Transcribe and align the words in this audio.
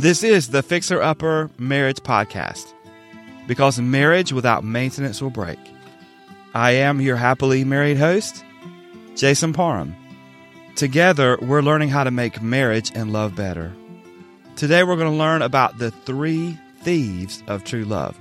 This 0.00 0.22
is 0.22 0.48
the 0.48 0.62
Fixer 0.62 1.02
Upper 1.02 1.50
Marriage 1.58 1.98
Podcast 1.98 2.72
because 3.46 3.78
marriage 3.78 4.32
without 4.32 4.64
maintenance 4.64 5.20
will 5.20 5.28
break. 5.28 5.58
I 6.54 6.70
am 6.70 7.02
your 7.02 7.16
happily 7.16 7.64
married 7.64 7.98
host, 7.98 8.42
Jason 9.14 9.52
Parham. 9.52 9.94
Together, 10.74 11.36
we're 11.42 11.60
learning 11.60 11.90
how 11.90 12.04
to 12.04 12.10
make 12.10 12.40
marriage 12.40 12.90
and 12.94 13.12
love 13.12 13.36
better. 13.36 13.74
Today, 14.56 14.84
we're 14.84 14.96
going 14.96 15.12
to 15.12 15.18
learn 15.18 15.42
about 15.42 15.76
the 15.76 15.90
three 15.90 16.58
thieves 16.80 17.42
of 17.46 17.64
true 17.64 17.84
love. 17.84 18.18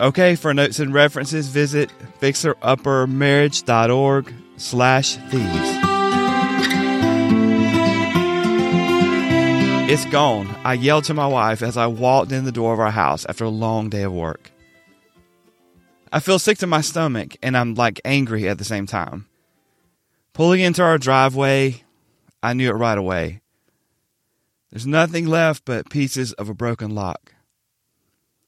Okay, 0.00 0.36
for 0.36 0.54
notes 0.54 0.78
and 0.78 0.94
references, 0.94 1.48
visit 1.48 1.92
fixeruppermarriage.org 2.22 4.34
slash 4.56 5.16
thieves. 5.16 5.77
It's 9.90 10.04
gone. 10.04 10.54
I 10.64 10.74
yelled 10.74 11.04
to 11.04 11.14
my 11.14 11.26
wife 11.26 11.62
as 11.62 11.78
I 11.78 11.86
walked 11.86 12.30
in 12.30 12.44
the 12.44 12.52
door 12.52 12.74
of 12.74 12.78
our 12.78 12.90
house 12.90 13.24
after 13.26 13.44
a 13.44 13.48
long 13.48 13.88
day 13.88 14.02
of 14.02 14.12
work. 14.12 14.50
I 16.12 16.20
feel 16.20 16.38
sick 16.38 16.58
to 16.58 16.66
my 16.66 16.82
stomach 16.82 17.36
and 17.42 17.56
I'm 17.56 17.72
like 17.72 17.98
angry 18.04 18.50
at 18.50 18.58
the 18.58 18.64
same 18.64 18.84
time. 18.84 19.28
Pulling 20.34 20.60
into 20.60 20.82
our 20.82 20.98
driveway, 20.98 21.84
I 22.42 22.52
knew 22.52 22.68
it 22.68 22.74
right 22.74 22.98
away. 22.98 23.40
There's 24.68 24.86
nothing 24.86 25.26
left 25.26 25.64
but 25.64 25.88
pieces 25.88 26.34
of 26.34 26.50
a 26.50 26.54
broken 26.54 26.94
lock. 26.94 27.32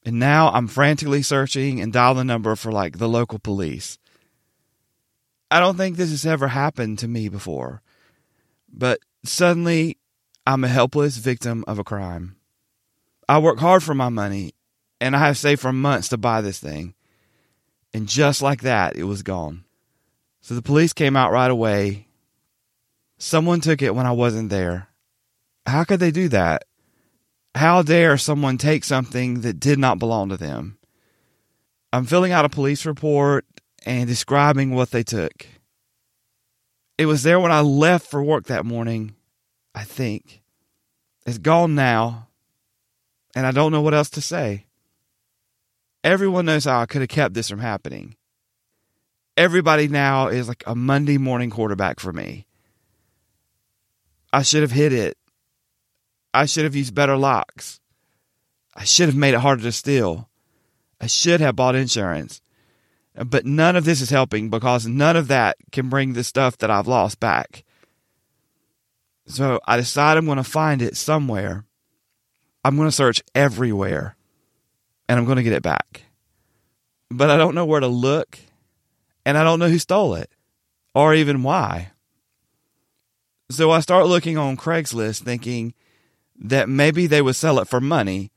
And 0.05 0.19
now 0.19 0.49
I'm 0.49 0.67
frantically 0.67 1.23
searching 1.23 1.81
and 1.81 1.91
dial 1.91 2.13
the 2.13 2.23
number 2.23 2.55
for 2.55 2.71
like 2.71 2.99
the 2.99 3.09
local 3.09 3.39
police. 3.39 3.97
I 5.49 5.59
don't 5.59 5.75
think 5.75 5.97
this 5.97 6.11
has 6.11 6.23
ever 6.23 6.49
happened 6.49 6.99
to 6.99 7.07
me 7.07 7.29
before, 7.29 7.81
but 8.71 8.99
suddenly 9.23 9.97
I'm 10.45 10.63
a 10.63 10.67
helpless 10.67 11.17
victim 11.17 11.63
of 11.67 11.77
a 11.77 11.83
crime. 11.83 12.35
I 13.29 13.37
work 13.37 13.59
hard 13.59 13.83
for 13.83 13.93
my 13.93 14.09
money, 14.09 14.53
and 14.99 15.15
I 15.15 15.19
have 15.19 15.37
saved 15.37 15.61
for 15.61 15.71
months 15.71 16.09
to 16.09 16.17
buy 16.17 16.41
this 16.41 16.59
thing. 16.59 16.95
And 17.93 18.07
just 18.07 18.41
like 18.41 18.61
that, 18.61 18.95
it 18.95 19.03
was 19.03 19.21
gone. 19.21 19.63
So 20.41 20.55
the 20.55 20.61
police 20.61 20.93
came 20.93 21.15
out 21.15 21.31
right 21.31 21.51
away. 21.51 22.07
Someone 23.19 23.61
took 23.61 23.81
it 23.81 23.93
when 23.93 24.07
I 24.07 24.11
wasn't 24.11 24.49
there. 24.49 24.87
How 25.67 25.83
could 25.83 25.99
they 25.99 26.11
do 26.11 26.27
that? 26.29 26.63
How 27.53 27.83
dare 27.83 28.17
someone 28.17 28.57
take 28.57 28.83
something 28.83 29.41
that 29.41 29.59
did 29.59 29.77
not 29.77 29.99
belong 29.99 30.29
to 30.29 30.37
them? 30.37 30.77
I'm 31.93 32.05
filling 32.05 32.31
out 32.31 32.45
a 32.45 32.49
police 32.49 32.85
report 32.85 33.45
and 33.85 34.07
describing 34.07 34.73
what 34.73 34.91
they 34.91 35.03
took. 35.03 35.45
It 36.97 37.05
was 37.05 37.23
there 37.23 37.39
when 37.39 37.51
I 37.51 37.61
left 37.61 38.07
for 38.09 38.23
work 38.23 38.45
that 38.45 38.65
morning, 38.65 39.15
I 39.73 39.83
think. 39.83 40.41
It's 41.25 41.37
gone 41.37 41.75
now, 41.75 42.27
and 43.35 43.45
I 43.45 43.51
don't 43.51 43.71
know 43.71 43.81
what 43.81 43.93
else 43.93 44.09
to 44.11 44.21
say. 44.21 44.65
Everyone 46.03 46.45
knows 46.45 46.65
how 46.65 46.81
I 46.81 46.85
could 46.87 47.01
have 47.01 47.09
kept 47.09 47.33
this 47.33 47.49
from 47.49 47.59
happening. 47.59 48.15
Everybody 49.37 49.87
now 49.87 50.27
is 50.27 50.47
like 50.47 50.63
a 50.65 50.75
Monday 50.75 51.17
morning 51.17 51.49
quarterback 51.49 51.99
for 51.99 52.11
me. 52.11 52.47
I 54.33 54.41
should 54.41 54.61
have 54.61 54.71
hit 54.71 54.93
it. 54.93 55.17
I 56.33 56.45
should 56.45 56.63
have 56.63 56.75
used 56.75 56.95
better 56.95 57.17
locks. 57.17 57.79
I 58.73 58.83
should 58.83 59.09
have 59.09 59.15
made 59.15 59.33
it 59.33 59.41
harder 59.41 59.63
to 59.63 59.71
steal. 59.71 60.29
I 60.99 61.07
should 61.07 61.41
have 61.41 61.55
bought 61.55 61.75
insurance. 61.75 62.41
But 63.13 63.45
none 63.45 63.75
of 63.75 63.83
this 63.83 64.01
is 64.01 64.09
helping 64.09 64.49
because 64.49 64.87
none 64.87 65.17
of 65.17 65.27
that 65.27 65.57
can 65.71 65.89
bring 65.89 66.13
the 66.13 66.23
stuff 66.23 66.57
that 66.59 66.71
I've 66.71 66.87
lost 66.87 67.19
back. 67.19 67.63
So 69.31 69.59
I 69.65 69.77
decide 69.77 70.17
I'm 70.17 70.25
going 70.25 70.37
to 70.37 70.43
find 70.43 70.81
it 70.81 70.97
somewhere. 70.97 71.65
I'm 72.63 72.75
going 72.75 72.87
to 72.87 72.91
search 72.91 73.21
everywhere 73.33 74.15
and 75.07 75.17
I'm 75.17 75.25
going 75.25 75.37
to 75.37 75.43
get 75.43 75.53
it 75.53 75.63
back. 75.63 76.03
But 77.09 77.29
I 77.29 77.37
don't 77.37 77.55
know 77.55 77.65
where 77.65 77.79
to 77.79 77.87
look 77.87 78.39
and 79.25 79.37
I 79.37 79.43
don't 79.43 79.59
know 79.59 79.69
who 79.69 79.79
stole 79.79 80.15
it 80.15 80.29
or 80.93 81.13
even 81.13 81.43
why. 81.43 81.91
So 83.49 83.71
I 83.71 83.79
start 83.79 84.07
looking 84.07 84.37
on 84.37 84.57
Craigslist 84.57 85.23
thinking 85.23 85.73
that 86.37 86.69
maybe 86.69 87.07
they 87.07 87.21
would 87.21 87.35
sell 87.35 87.59
it 87.59 87.67
for 87.67 87.81
money 87.81 88.31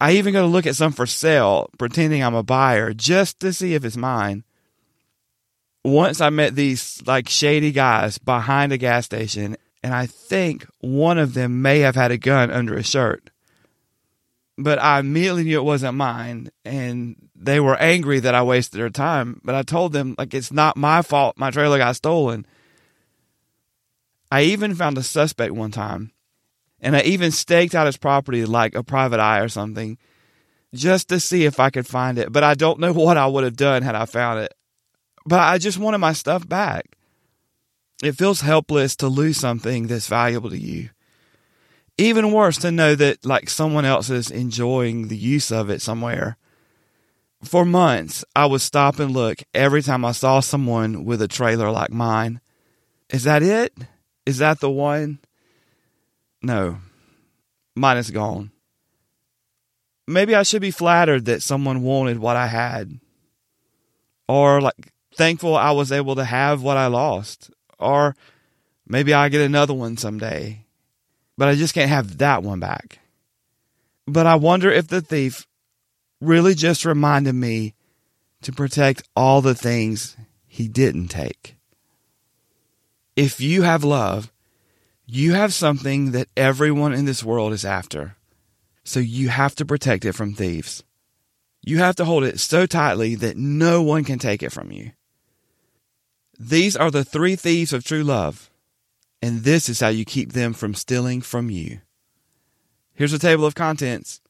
I 0.00 0.12
even 0.12 0.34
go 0.34 0.42
to 0.42 0.46
look 0.46 0.66
at 0.66 0.76
some 0.76 0.92
for 0.92 1.06
sale, 1.06 1.70
pretending 1.78 2.22
I'm 2.22 2.34
a 2.34 2.42
buyer 2.42 2.92
just 2.92 3.40
to 3.40 3.52
see 3.52 3.74
if 3.74 3.84
it's 3.84 3.96
mine. 3.96 4.44
Once 5.84 6.20
I 6.20 6.30
met 6.30 6.54
these 6.54 7.02
like 7.06 7.28
shady 7.28 7.72
guys 7.72 8.18
behind 8.18 8.72
a 8.72 8.78
gas 8.78 9.06
station, 9.06 9.56
and 9.86 9.94
I 9.94 10.06
think 10.06 10.66
one 10.80 11.16
of 11.16 11.34
them 11.34 11.62
may 11.62 11.78
have 11.78 11.94
had 11.94 12.10
a 12.10 12.18
gun 12.18 12.50
under 12.50 12.76
his 12.76 12.86
shirt. 12.86 13.30
But 14.58 14.82
I 14.82 14.98
immediately 14.98 15.44
knew 15.44 15.60
it 15.60 15.62
wasn't 15.62 15.96
mine, 15.96 16.50
and 16.64 17.14
they 17.36 17.60
were 17.60 17.76
angry 17.76 18.18
that 18.18 18.34
I 18.34 18.42
wasted 18.42 18.80
their 18.80 18.90
time. 18.90 19.40
But 19.44 19.54
I 19.54 19.62
told 19.62 19.92
them, 19.92 20.16
like, 20.18 20.34
it's 20.34 20.50
not 20.50 20.76
my 20.76 21.02
fault 21.02 21.38
my 21.38 21.52
trailer 21.52 21.78
got 21.78 21.94
stolen. 21.94 22.46
I 24.28 24.42
even 24.42 24.74
found 24.74 24.98
a 24.98 25.04
suspect 25.04 25.52
one 25.52 25.70
time 25.70 26.10
and 26.80 26.96
I 26.96 27.02
even 27.02 27.30
staked 27.30 27.76
out 27.76 27.86
his 27.86 27.96
property 27.96 28.44
like 28.44 28.74
a 28.74 28.82
private 28.82 29.20
eye 29.20 29.38
or 29.38 29.48
something 29.48 29.98
just 30.74 31.08
to 31.10 31.20
see 31.20 31.44
if 31.44 31.60
I 31.60 31.70
could 31.70 31.86
find 31.86 32.18
it. 32.18 32.32
But 32.32 32.42
I 32.42 32.54
don't 32.54 32.80
know 32.80 32.92
what 32.94 33.16
I 33.16 33.28
would 33.28 33.44
have 33.44 33.56
done 33.56 33.82
had 33.84 33.94
I 33.94 34.04
found 34.06 34.40
it. 34.40 34.52
But 35.24 35.38
I 35.38 35.58
just 35.58 35.78
wanted 35.78 35.98
my 35.98 36.12
stuff 36.12 36.48
back. 36.48 36.95
It 38.02 38.12
feels 38.12 38.42
helpless 38.42 38.94
to 38.96 39.08
lose 39.08 39.38
something 39.38 39.86
that's 39.86 40.06
valuable 40.06 40.50
to 40.50 40.58
you. 40.58 40.90
Even 41.98 42.32
worse 42.32 42.58
to 42.58 42.70
know 42.70 42.94
that 42.94 43.24
like 43.24 43.48
someone 43.48 43.86
else 43.86 44.10
is 44.10 44.30
enjoying 44.30 45.08
the 45.08 45.16
use 45.16 45.50
of 45.50 45.70
it 45.70 45.80
somewhere. 45.80 46.36
For 47.42 47.64
months, 47.64 48.24
I 48.34 48.46
would 48.46 48.60
stop 48.60 48.98
and 48.98 49.12
look 49.12 49.42
every 49.54 49.82
time 49.82 50.04
I 50.04 50.12
saw 50.12 50.40
someone 50.40 51.04
with 51.04 51.22
a 51.22 51.28
trailer 51.28 51.70
like 51.70 51.90
mine. 51.90 52.40
Is 53.10 53.24
that 53.24 53.42
it? 53.42 53.72
Is 54.26 54.38
that 54.38 54.60
the 54.60 54.70
one? 54.70 55.20
No, 56.42 56.78
mine 57.74 57.96
is 57.96 58.10
gone. 58.10 58.50
Maybe 60.06 60.34
I 60.34 60.42
should 60.42 60.62
be 60.62 60.70
flattered 60.70 61.24
that 61.24 61.42
someone 61.42 61.82
wanted 61.82 62.18
what 62.18 62.36
I 62.36 62.46
had. 62.46 63.00
Or 64.28 64.60
like 64.60 64.92
thankful 65.14 65.56
I 65.56 65.70
was 65.70 65.92
able 65.92 66.14
to 66.16 66.24
have 66.24 66.62
what 66.62 66.76
I 66.76 66.88
lost. 66.88 67.50
Or 67.78 68.16
maybe 68.86 69.12
I 69.12 69.28
get 69.28 69.40
another 69.40 69.74
one 69.74 69.96
someday. 69.96 70.64
But 71.36 71.48
I 71.48 71.54
just 71.54 71.74
can't 71.74 71.90
have 71.90 72.18
that 72.18 72.42
one 72.42 72.60
back. 72.60 73.00
But 74.06 74.26
I 74.26 74.36
wonder 74.36 74.70
if 74.70 74.88
the 74.88 75.00
thief 75.00 75.46
really 76.20 76.54
just 76.54 76.84
reminded 76.84 77.34
me 77.34 77.74
to 78.42 78.52
protect 78.52 79.02
all 79.14 79.42
the 79.42 79.54
things 79.54 80.16
he 80.46 80.68
didn't 80.68 81.08
take. 81.08 81.56
If 83.16 83.40
you 83.40 83.62
have 83.62 83.84
love, 83.84 84.32
you 85.06 85.34
have 85.34 85.54
something 85.54 86.12
that 86.12 86.28
everyone 86.36 86.92
in 86.92 87.04
this 87.04 87.24
world 87.24 87.52
is 87.52 87.64
after. 87.64 88.16
So 88.84 89.00
you 89.00 89.28
have 89.28 89.54
to 89.56 89.66
protect 89.66 90.04
it 90.04 90.12
from 90.12 90.34
thieves. 90.34 90.84
You 91.62 91.78
have 91.78 91.96
to 91.96 92.04
hold 92.04 92.24
it 92.24 92.38
so 92.38 92.66
tightly 92.66 93.16
that 93.16 93.36
no 93.36 93.82
one 93.82 94.04
can 94.04 94.18
take 94.18 94.42
it 94.42 94.52
from 94.52 94.70
you. 94.70 94.92
These 96.38 96.76
are 96.76 96.90
the 96.90 97.04
three 97.04 97.36
thieves 97.36 97.72
of 97.72 97.84
true 97.84 98.02
love, 98.02 98.50
and 99.22 99.42
this 99.42 99.68
is 99.68 99.80
how 99.80 99.88
you 99.88 100.04
keep 100.04 100.32
them 100.32 100.52
from 100.52 100.74
stealing 100.74 101.22
from 101.22 101.50
you. 101.50 101.80
Here's 102.94 103.12
a 103.12 103.18
table 103.18 103.44
of 103.46 103.54
contents 103.54 104.20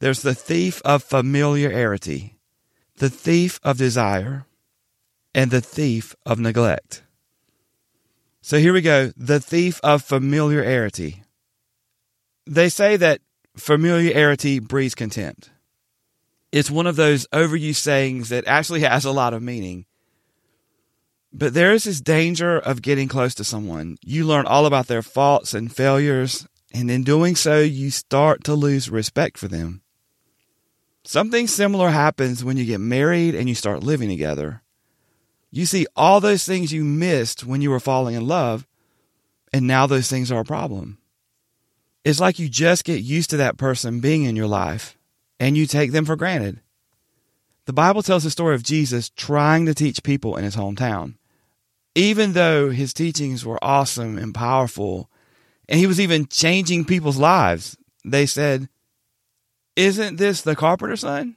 there's 0.00 0.22
the 0.22 0.34
thief 0.34 0.82
of 0.84 1.02
familiarity, 1.02 2.36
the 2.96 3.10
thief 3.10 3.58
of 3.62 3.78
desire, 3.78 4.46
and 5.34 5.50
the 5.50 5.60
thief 5.60 6.14
of 6.26 6.38
neglect. 6.38 7.02
So 8.40 8.58
here 8.58 8.72
we 8.72 8.82
go 8.82 9.12
the 9.16 9.40
thief 9.40 9.80
of 9.82 10.02
familiarity. 10.02 11.22
They 12.46 12.68
say 12.68 12.96
that 12.96 13.20
familiarity 13.56 14.58
breeds 14.58 14.94
contempt. 14.94 15.50
It's 16.52 16.70
one 16.70 16.86
of 16.86 16.96
those 16.96 17.26
overused 17.28 17.76
sayings 17.76 18.28
that 18.28 18.46
actually 18.46 18.80
has 18.82 19.04
a 19.04 19.10
lot 19.10 19.34
of 19.34 19.42
meaning. 19.42 19.86
But 21.36 21.52
there 21.52 21.72
is 21.72 21.82
this 21.82 22.00
danger 22.00 22.56
of 22.56 22.80
getting 22.80 23.08
close 23.08 23.34
to 23.34 23.44
someone. 23.44 23.96
You 24.04 24.24
learn 24.24 24.46
all 24.46 24.66
about 24.66 24.86
their 24.86 25.02
faults 25.02 25.52
and 25.52 25.74
failures, 25.74 26.46
and 26.72 26.88
in 26.88 27.02
doing 27.02 27.34
so, 27.34 27.58
you 27.58 27.90
start 27.90 28.44
to 28.44 28.54
lose 28.54 28.88
respect 28.88 29.36
for 29.36 29.48
them. 29.48 29.82
Something 31.02 31.48
similar 31.48 31.90
happens 31.90 32.44
when 32.44 32.56
you 32.56 32.64
get 32.64 32.78
married 32.78 33.34
and 33.34 33.48
you 33.48 33.56
start 33.56 33.82
living 33.82 34.08
together. 34.08 34.62
You 35.50 35.66
see 35.66 35.88
all 35.96 36.20
those 36.20 36.46
things 36.46 36.72
you 36.72 36.84
missed 36.84 37.44
when 37.44 37.60
you 37.60 37.70
were 37.70 37.80
falling 37.80 38.14
in 38.14 38.28
love, 38.28 38.64
and 39.52 39.66
now 39.66 39.88
those 39.88 40.08
things 40.08 40.30
are 40.30 40.40
a 40.40 40.44
problem. 40.44 40.98
It's 42.04 42.20
like 42.20 42.38
you 42.38 42.48
just 42.48 42.84
get 42.84 43.02
used 43.02 43.30
to 43.30 43.36
that 43.38 43.56
person 43.56 43.98
being 43.98 44.22
in 44.22 44.36
your 44.36 44.46
life 44.46 44.96
and 45.40 45.56
you 45.56 45.66
take 45.66 45.90
them 45.90 46.04
for 46.04 46.16
granted. 46.16 46.60
The 47.66 47.72
Bible 47.72 48.02
tells 48.02 48.24
the 48.24 48.30
story 48.30 48.54
of 48.54 48.62
Jesus 48.62 49.10
trying 49.10 49.66
to 49.66 49.74
teach 49.74 50.02
people 50.02 50.36
in 50.36 50.44
his 50.44 50.54
hometown. 50.54 51.14
Even 51.94 52.32
though 52.32 52.70
his 52.70 52.92
teachings 52.92 53.44
were 53.44 53.62
awesome 53.62 54.18
and 54.18 54.34
powerful 54.34 55.10
And 55.68 55.78
he 55.78 55.86
was 55.86 56.00
even 56.00 56.26
changing 56.26 56.84
people's 56.84 57.16
lives. 57.16 57.76
They 58.04 58.26
said, 58.26 58.68
Isn't 59.76 60.16
this 60.16 60.42
the 60.42 60.56
carpenter's 60.56 61.00
son? 61.00 61.36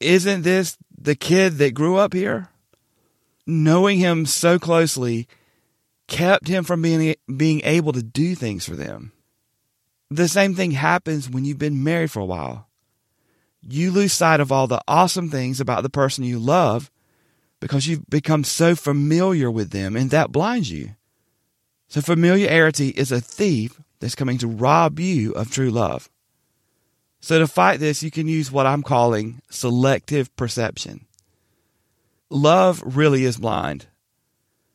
Isn't 0.00 0.42
this 0.42 0.76
the 0.96 1.14
kid 1.14 1.58
that 1.58 1.74
grew 1.74 1.96
up 1.96 2.12
here? 2.12 2.48
Knowing 3.46 3.98
him 3.98 4.26
so 4.26 4.58
closely 4.58 5.28
kept 6.08 6.48
him 6.48 6.64
from 6.64 6.82
being, 6.82 7.14
being 7.36 7.60
able 7.64 7.92
to 7.92 8.02
do 8.02 8.34
things 8.34 8.64
for 8.66 8.76
them. 8.76 9.12
The 10.10 10.28
same 10.28 10.54
thing 10.54 10.70
happens 10.70 11.28
when 11.28 11.44
you've 11.44 11.58
been 11.58 11.82
married 11.82 12.10
for 12.10 12.20
a 12.20 12.24
while. 12.24 12.68
You 13.60 13.90
lose 13.90 14.12
sight 14.12 14.40
of 14.40 14.52
all 14.52 14.66
the 14.66 14.80
awesome 14.86 15.30
things 15.30 15.60
about 15.60 15.82
the 15.82 15.90
person 15.90 16.24
you 16.24 16.38
love 16.38 16.90
because 17.60 17.86
you've 17.86 18.08
become 18.08 18.44
so 18.44 18.74
familiar 18.74 19.50
with 19.50 19.70
them 19.70 19.96
and 19.96 20.10
that 20.10 20.32
blinds 20.32 20.70
you. 20.70 20.96
So, 21.88 22.00
familiarity 22.00 22.88
is 22.88 23.12
a 23.12 23.20
thief 23.20 23.80
that's 24.00 24.14
coming 24.14 24.38
to 24.38 24.48
rob 24.48 24.98
you 24.98 25.32
of 25.32 25.50
true 25.50 25.70
love. 25.70 26.10
So, 27.20 27.38
to 27.38 27.46
fight 27.46 27.80
this, 27.80 28.02
you 28.02 28.10
can 28.10 28.28
use 28.28 28.50
what 28.50 28.66
I'm 28.66 28.82
calling 28.82 29.40
selective 29.50 30.34
perception. 30.36 31.06
Love 32.28 32.82
really 32.84 33.24
is 33.24 33.36
blind. 33.36 33.86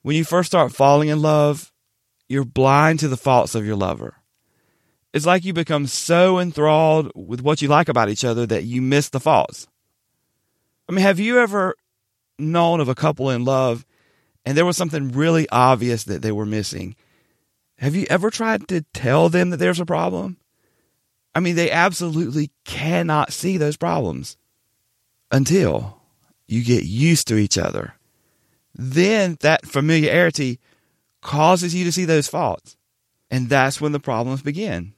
When 0.04 0.16
you 0.16 0.24
first 0.24 0.48
start 0.48 0.72
falling 0.72 1.10
in 1.10 1.22
love, 1.22 1.72
you're 2.28 2.46
blind 2.46 3.00
to 3.00 3.08
the 3.08 3.18
faults 3.18 3.56
of 3.56 3.66
your 3.66 3.76
lover. 3.76 4.16
It's 5.14 5.26
like 5.26 5.44
you 5.44 5.52
become 5.52 5.88
so 5.88 6.40
enthralled 6.40 7.12
with 7.14 7.42
what 7.42 7.62
you 7.62 7.68
like 7.68 7.90
about 7.90 8.10
each 8.10 8.24
other 8.24 8.46
that 8.46 8.64
you 8.64 8.82
miss 8.82 9.10
the 9.10 9.20
faults. 9.20 9.68
I 10.88 10.94
mean, 10.94 11.04
have 11.04 11.20
you 11.20 11.40
ever 11.40 11.76
known 12.42 12.80
of 12.80 12.90
a 12.90 12.96
couple 12.96 13.30
in 13.30 13.46
love 13.46 13.86
and 14.46 14.58
there 14.58 14.66
was 14.66 14.78
something 14.78 15.12
really 15.12 15.48
obvious 15.50 16.04
that 16.06 16.22
they 16.22 16.32
were 16.32 16.46
missing? 16.46 16.96
Have 17.78 17.96
you 17.96 18.06
ever 18.10 18.30
tried 18.30 18.68
to 18.70 18.82
tell 18.94 19.30
them 19.30 19.50
that 19.50 19.58
there's 19.58 19.80
a 19.80 19.86
problem? 19.86 20.38
I 21.34 21.40
mean, 21.40 21.56
they 21.56 21.72
absolutely 21.72 22.52
cannot 22.66 23.34
see 23.34 23.58
those 23.58 23.78
problems 23.78 24.38
until 25.32 26.02
you 26.48 26.64
get 26.64 26.84
used 26.84 27.28
to 27.30 27.38
each 27.38 27.58
other. 27.58 27.96
Then 28.76 29.38
that 29.42 29.66
familiarity 29.66 30.60
causes 31.22 31.74
you 31.74 31.86
to 31.86 31.92
see 31.92 32.06
those 32.06 32.28
faults. 32.28 32.76
And 33.30 33.50
that's 33.50 33.80
when 33.80 33.94
the 33.94 34.00
problems 34.00 34.42
begin. 34.42 34.94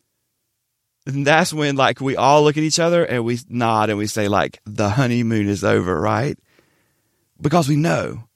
And 1.06 1.28
that's 1.28 1.54
when 1.54 1.76
like 1.76 2.02
we 2.02 2.16
all 2.16 2.44
look 2.44 2.58
at 2.58 2.64
each 2.64 2.80
other 2.80 3.04
and 3.04 3.26
we 3.26 3.40
nod 3.50 3.90
and 3.90 4.00
we 4.00 4.08
say 4.08 4.28
like 4.28 4.60
the 4.66 4.90
honeymoon 4.90 5.50
is 5.50 5.64
over, 5.64 6.00
right? 6.00 6.40
Because 7.40 7.68
we 7.68 7.76
know 7.76 8.28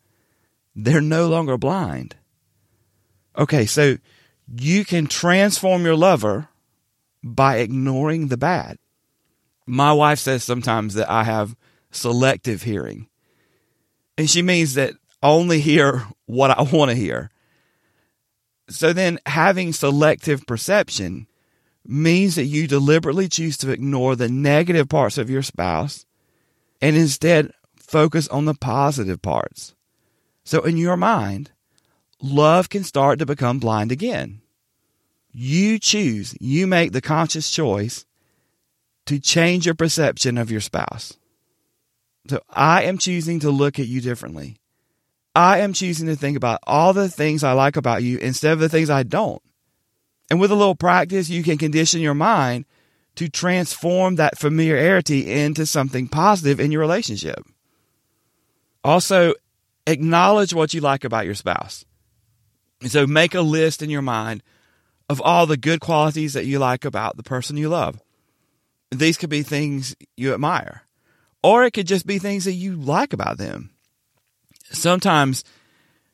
they're 0.75 1.01
no 1.01 1.27
longer 1.27 1.57
blind. 1.57 2.15
Okay, 3.37 3.65
so 3.65 3.97
you 4.55 4.85
can 4.85 5.07
transform 5.07 5.85
your 5.85 5.95
lover 5.95 6.49
by 7.23 7.57
ignoring 7.57 8.27
the 8.27 8.37
bad. 8.37 8.77
My 9.65 9.91
wife 9.91 10.19
says 10.19 10.43
sometimes 10.43 10.93
that 10.93 11.09
I 11.09 11.23
have 11.23 11.55
selective 11.91 12.63
hearing. 12.63 13.07
And 14.17 14.29
she 14.29 14.41
means 14.41 14.75
that 14.75 14.93
only 15.21 15.59
hear 15.59 16.07
what 16.25 16.51
I 16.51 16.61
want 16.61 16.91
to 16.91 16.95
hear. 16.95 17.29
So 18.69 18.93
then 18.93 19.19
having 19.25 19.71
selective 19.73 20.45
perception 20.45 21.27
means 21.85 22.35
that 22.35 22.45
you 22.45 22.67
deliberately 22.67 23.29
choose 23.29 23.57
to 23.57 23.71
ignore 23.71 24.15
the 24.15 24.27
negative 24.27 24.89
parts 24.89 25.17
of 25.17 25.29
your 25.29 25.41
spouse 25.41 26.05
and 26.81 26.95
instead 26.95 27.51
focus 27.87 28.27
on 28.27 28.45
the 28.45 28.53
positive 28.53 29.21
parts. 29.21 29.73
So 30.43 30.61
in 30.61 30.77
your 30.77 30.97
mind, 30.97 31.51
love 32.21 32.69
can 32.69 32.83
start 32.83 33.19
to 33.19 33.25
become 33.25 33.59
blind 33.59 33.91
again. 33.91 34.41
You 35.31 35.79
choose, 35.79 36.35
you 36.39 36.67
make 36.67 36.91
the 36.91 37.01
conscious 37.01 37.49
choice 37.49 38.05
to 39.05 39.19
change 39.19 39.65
your 39.65 39.75
perception 39.75 40.37
of 40.37 40.51
your 40.51 40.61
spouse. 40.61 41.17
So 42.29 42.41
I 42.49 42.83
am 42.83 42.97
choosing 42.97 43.39
to 43.41 43.49
look 43.49 43.79
at 43.79 43.87
you 43.87 44.01
differently. 44.01 44.57
I 45.33 45.59
am 45.59 45.73
choosing 45.73 46.07
to 46.07 46.15
think 46.15 46.35
about 46.35 46.59
all 46.65 46.93
the 46.93 47.07
things 47.07 47.43
I 47.43 47.53
like 47.53 47.77
about 47.77 48.03
you 48.03 48.17
instead 48.17 48.53
of 48.53 48.59
the 48.59 48.69
things 48.69 48.89
I 48.89 49.03
don't. 49.03 49.41
And 50.29 50.39
with 50.39 50.51
a 50.51 50.55
little 50.55 50.75
practice, 50.75 51.29
you 51.29 51.43
can 51.43 51.57
condition 51.57 52.01
your 52.01 52.15
mind 52.15 52.65
to 53.15 53.29
transform 53.29 54.15
that 54.15 54.37
familiarity 54.37 55.31
into 55.31 55.65
something 55.65 56.07
positive 56.07 56.59
in 56.59 56.71
your 56.71 56.81
relationship. 56.81 57.45
Also, 58.87 59.33
acknowledge 59.85 60.53
what 60.53 60.73
you 60.73 60.79
like 60.79 61.03
about 61.03 61.25
your 61.25 61.35
spouse. 61.35 61.85
And 62.81 62.91
so 62.91 63.05
make 63.05 63.35
a 63.35 63.41
list 63.41 63.81
in 63.81 63.89
your 63.89 64.01
mind 64.01 64.41
of 65.09 65.21
all 65.21 65.45
the 65.45 65.57
good 65.57 65.79
qualities 65.79 66.33
that 66.33 66.45
you 66.45 66.57
like 66.57 66.85
about 66.85 67.17
the 67.17 67.23
person 67.23 67.57
you 67.57 67.69
love. 67.69 68.01
These 68.91 69.17
could 69.17 69.29
be 69.29 69.43
things 69.43 69.95
you 70.15 70.33
admire, 70.33 70.83
or 71.43 71.65
it 71.65 71.71
could 71.71 71.87
just 71.87 72.07
be 72.07 72.17
things 72.17 72.45
that 72.45 72.53
you 72.53 72.75
like 72.75 73.11
about 73.11 73.37
them. 73.37 73.71
Sometimes 74.71 75.43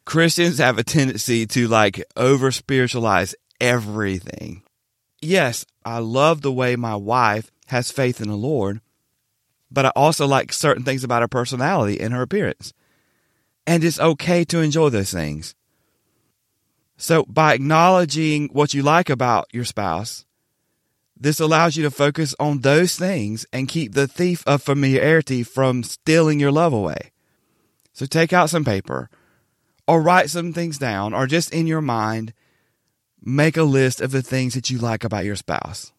Christians 0.05 0.57
have 0.57 0.77
a 0.79 0.83
tendency 0.83 1.45
to 1.45 1.67
like 1.67 2.03
over 2.15 2.51
spiritualize 2.51 3.35
everything. 3.61 4.63
Yes, 5.21 5.65
I 5.85 5.99
love 5.99 6.41
the 6.41 6.51
way 6.51 6.75
my 6.75 6.95
wife 6.95 7.51
has 7.67 7.91
faith 7.91 8.19
in 8.19 8.27
the 8.27 8.35
Lord, 8.35 8.81
but 9.73 9.87
I 9.87 9.91
also 9.95 10.27
like 10.27 10.53
certain 10.53 10.83
things 10.83 11.03
about 11.03 11.23
her 11.23 11.27
personality 11.27 11.99
and 11.99 12.13
her 12.13 12.21
appearance. 12.21 12.73
And 13.65 13.83
it's 13.83 13.99
okay 13.99 14.45
to 14.45 14.59
enjoy 14.59 14.89
those 14.89 15.11
things. 15.11 15.55
So, 16.95 17.23
by 17.23 17.55
acknowledging 17.55 18.49
what 18.49 18.73
you 18.73 18.83
like 18.83 19.09
about 19.09 19.47
your 19.51 19.65
spouse, 19.65 20.25
this 21.19 21.39
allows 21.39 21.75
you 21.75 21.83
to 21.83 21.91
focus 21.91 22.35
on 22.39 22.59
those 22.59 22.95
things 22.95 23.45
and 23.51 23.67
keep 23.67 23.93
the 23.93 24.07
thief 24.07 24.43
of 24.45 24.61
familiarity 24.61 25.41
from 25.41 25.83
stealing 25.83 26.39
your 26.39 26.51
love 26.51 26.71
away. 26.71 27.11
So, 27.93 28.05
take 28.05 28.31
out 28.31 28.51
some 28.51 28.63
paper 28.63 29.09
or 29.87 30.01
write 30.01 30.29
some 30.29 30.53
things 30.53 30.77
down 30.77 31.13
or 31.13 31.25
just 31.25 31.51
in 31.51 31.65
your 31.65 31.81
mind, 31.81 32.33
make 33.21 33.57
a 33.57 33.63
list 33.63 34.01
of 34.01 34.11
the 34.11 34.21
things 34.21 34.53
that 34.53 34.69
you 34.69 34.77
like 34.77 35.03
about 35.03 35.25
your 35.25 35.35
spouse. 35.35 35.91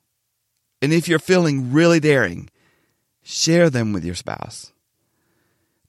And 0.80 0.92
if 0.92 1.08
you're 1.08 1.18
feeling 1.18 1.72
really 1.72 1.98
daring, 1.98 2.50
share 3.24 3.70
them 3.70 3.92
with 3.92 4.04
your 4.04 4.14
spouse. 4.14 4.72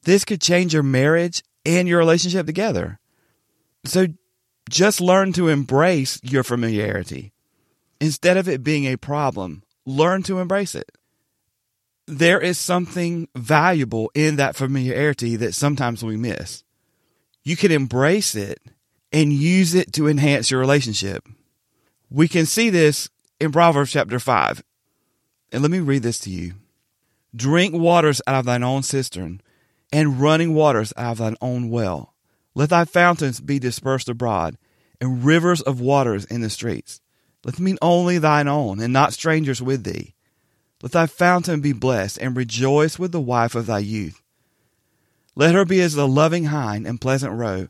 This 0.04 0.26
could 0.26 0.42
change 0.42 0.74
your 0.74 0.84
marriage 0.84 1.44
and 1.66 1.88
your 1.88 2.00
relationship 2.00 2.46
together. 2.46 3.00
So 3.84 4.08
just 4.70 5.02
learn 5.02 5.34
to 5.34 5.50
embrace 5.50 6.20
your 6.24 6.44
familiarity. 6.44 7.34
Instead 8.00 8.38
of 8.38 8.48
it 8.48 8.64
being 8.64 8.86
a 8.86 8.98
problem, 8.98 9.64
learn 9.86 10.24
to 10.24 10.40
embrace 10.40 10.74
it. 10.74 10.92
There 12.08 12.40
is 12.40 12.58
something 12.58 13.28
valuable 13.36 14.12
in 14.14 14.36
that 14.38 14.56
familiarity 14.56 15.36
that 15.38 15.54
sometimes 15.54 16.04
we 16.04 16.18
miss. 16.18 16.64
You 17.44 17.56
can 17.56 17.72
embrace 17.72 18.36
it 18.36 18.62
and 19.12 19.34
use 19.34 19.74
it 19.74 19.94
to 19.94 20.08
enhance 20.08 20.52
your 20.52 20.60
relationship. 20.60 21.28
We 22.10 22.28
can 22.28 22.46
see 22.46 22.70
this 22.70 23.10
in 23.40 23.52
Proverbs 23.52 23.92
chapter 23.92 24.20
5. 24.20 24.64
And 25.52 25.62
let 25.62 25.72
me 25.72 25.80
read 25.80 26.04
this 26.04 26.20
to 26.20 26.30
you. 26.30 26.54
Drink 27.36 27.74
waters 27.74 28.22
out 28.28 28.36
of 28.36 28.46
thine 28.46 28.64
own 28.64 28.84
cistern, 28.84 29.42
and 29.92 30.22
running 30.22 30.54
waters 30.54 30.94
out 30.96 31.14
of 31.14 31.18
thine 31.18 31.36
own 31.42 31.70
well. 31.70 32.14
Let 32.54 32.70
thy 32.70 32.86
fountains 32.86 33.42
be 33.42 33.60
dispersed 33.60 34.08
abroad, 34.08 34.58
and 35.02 35.26
rivers 35.26 35.62
of 35.62 35.82
waters 35.82 36.24
in 36.26 36.42
the 36.42 36.50
streets. 36.50 37.02
Let 37.44 37.56
them 37.56 37.66
be 37.66 37.78
only 37.82 38.18
thine 38.18 38.48
own, 38.48 38.80
and 38.80 38.94
not 38.94 39.14
strangers 39.14 39.62
with 39.62 39.84
thee. 39.84 40.16
Let 40.82 40.94
thy 40.94 41.08
fountain 41.08 41.62
be 41.62 41.74
blessed, 41.74 42.20
and 42.20 42.38
rejoice 42.38 42.98
with 42.98 43.12
the 43.12 43.20
wife 43.20 43.56
of 43.56 43.66
thy 43.66 43.80
youth. 43.80 44.22
Let 45.36 45.56
her 45.56 45.66
be 45.66 45.82
as 45.82 45.96
the 45.96 46.08
loving 46.08 46.46
hind 46.46 46.88
and 46.88 47.02
pleasant 47.02 47.34
roe. 47.34 47.68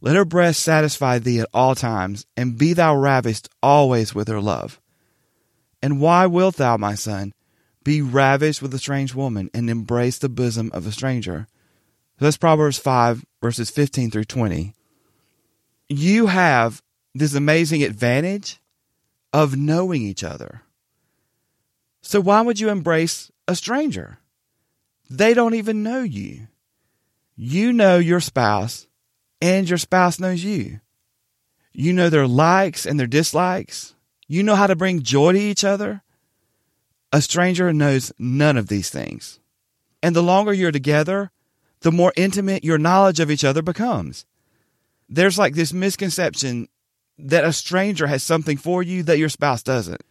Let 0.00 0.16
her 0.16 0.24
breast 0.24 0.62
satisfy 0.62 1.18
thee 1.18 1.40
at 1.40 1.48
all 1.52 1.74
times, 1.74 2.24
and 2.36 2.56
be 2.56 2.72
thou 2.72 2.96
ravished 2.96 3.48
always 3.62 4.14
with 4.14 4.28
her 4.28 4.40
love. 4.40 4.80
And 5.82 6.00
why 6.00 6.26
wilt 6.26 6.56
thou, 6.56 6.76
my 6.76 6.94
son, 6.94 7.34
be 7.84 8.02
ravished 8.02 8.62
with 8.62 8.74
a 8.74 8.78
strange 8.78 9.14
woman, 9.14 9.50
and 9.52 9.68
embrace 9.68 10.18
the 10.18 10.28
bosom 10.28 10.70
of 10.72 10.86
a 10.86 10.92
stranger? 10.92 11.46
That's 12.18 12.36
Proverbs 12.36 12.78
5, 12.78 13.24
verses 13.42 13.70
15 13.70 14.10
through 14.10 14.24
20. 14.24 14.74
You 15.88 16.26
have 16.26 16.82
this 17.14 17.34
amazing 17.34 17.82
advantage 17.82 18.60
of 19.32 19.56
knowing 19.56 20.02
each 20.02 20.22
other. 20.22 20.62
So 22.00 22.20
why 22.20 22.40
would 22.40 22.60
you 22.60 22.68
embrace 22.68 23.30
a 23.48 23.54
stranger? 23.54 24.18
They 25.08 25.34
don't 25.34 25.54
even 25.54 25.82
know 25.82 26.02
you. 26.02 26.48
You 27.36 27.72
know 27.72 27.98
your 27.98 28.20
spouse, 28.20 28.86
and 29.40 29.68
your 29.68 29.78
spouse 29.78 30.20
knows 30.20 30.44
you. 30.44 30.80
You 31.72 31.92
know 31.92 32.10
their 32.10 32.26
likes 32.26 32.86
and 32.86 33.00
their 33.00 33.06
dislikes. 33.06 33.94
You 34.28 34.42
know 34.42 34.54
how 34.54 34.66
to 34.66 34.76
bring 34.76 35.02
joy 35.02 35.32
to 35.32 35.38
each 35.38 35.64
other. 35.64 36.02
A 37.12 37.20
stranger 37.20 37.72
knows 37.72 38.12
none 38.18 38.56
of 38.56 38.68
these 38.68 38.88
things. 38.88 39.38
And 40.02 40.16
the 40.16 40.22
longer 40.22 40.52
you're 40.52 40.72
together, 40.72 41.30
the 41.80 41.92
more 41.92 42.12
intimate 42.16 42.64
your 42.64 42.78
knowledge 42.78 43.20
of 43.20 43.30
each 43.30 43.44
other 43.44 43.62
becomes. 43.62 44.24
There's 45.08 45.38
like 45.38 45.54
this 45.54 45.72
misconception 45.72 46.68
that 47.18 47.44
a 47.44 47.52
stranger 47.52 48.06
has 48.06 48.22
something 48.22 48.56
for 48.56 48.82
you 48.82 49.02
that 49.02 49.18
your 49.18 49.28
spouse 49.28 49.62
doesn't. 49.62 50.02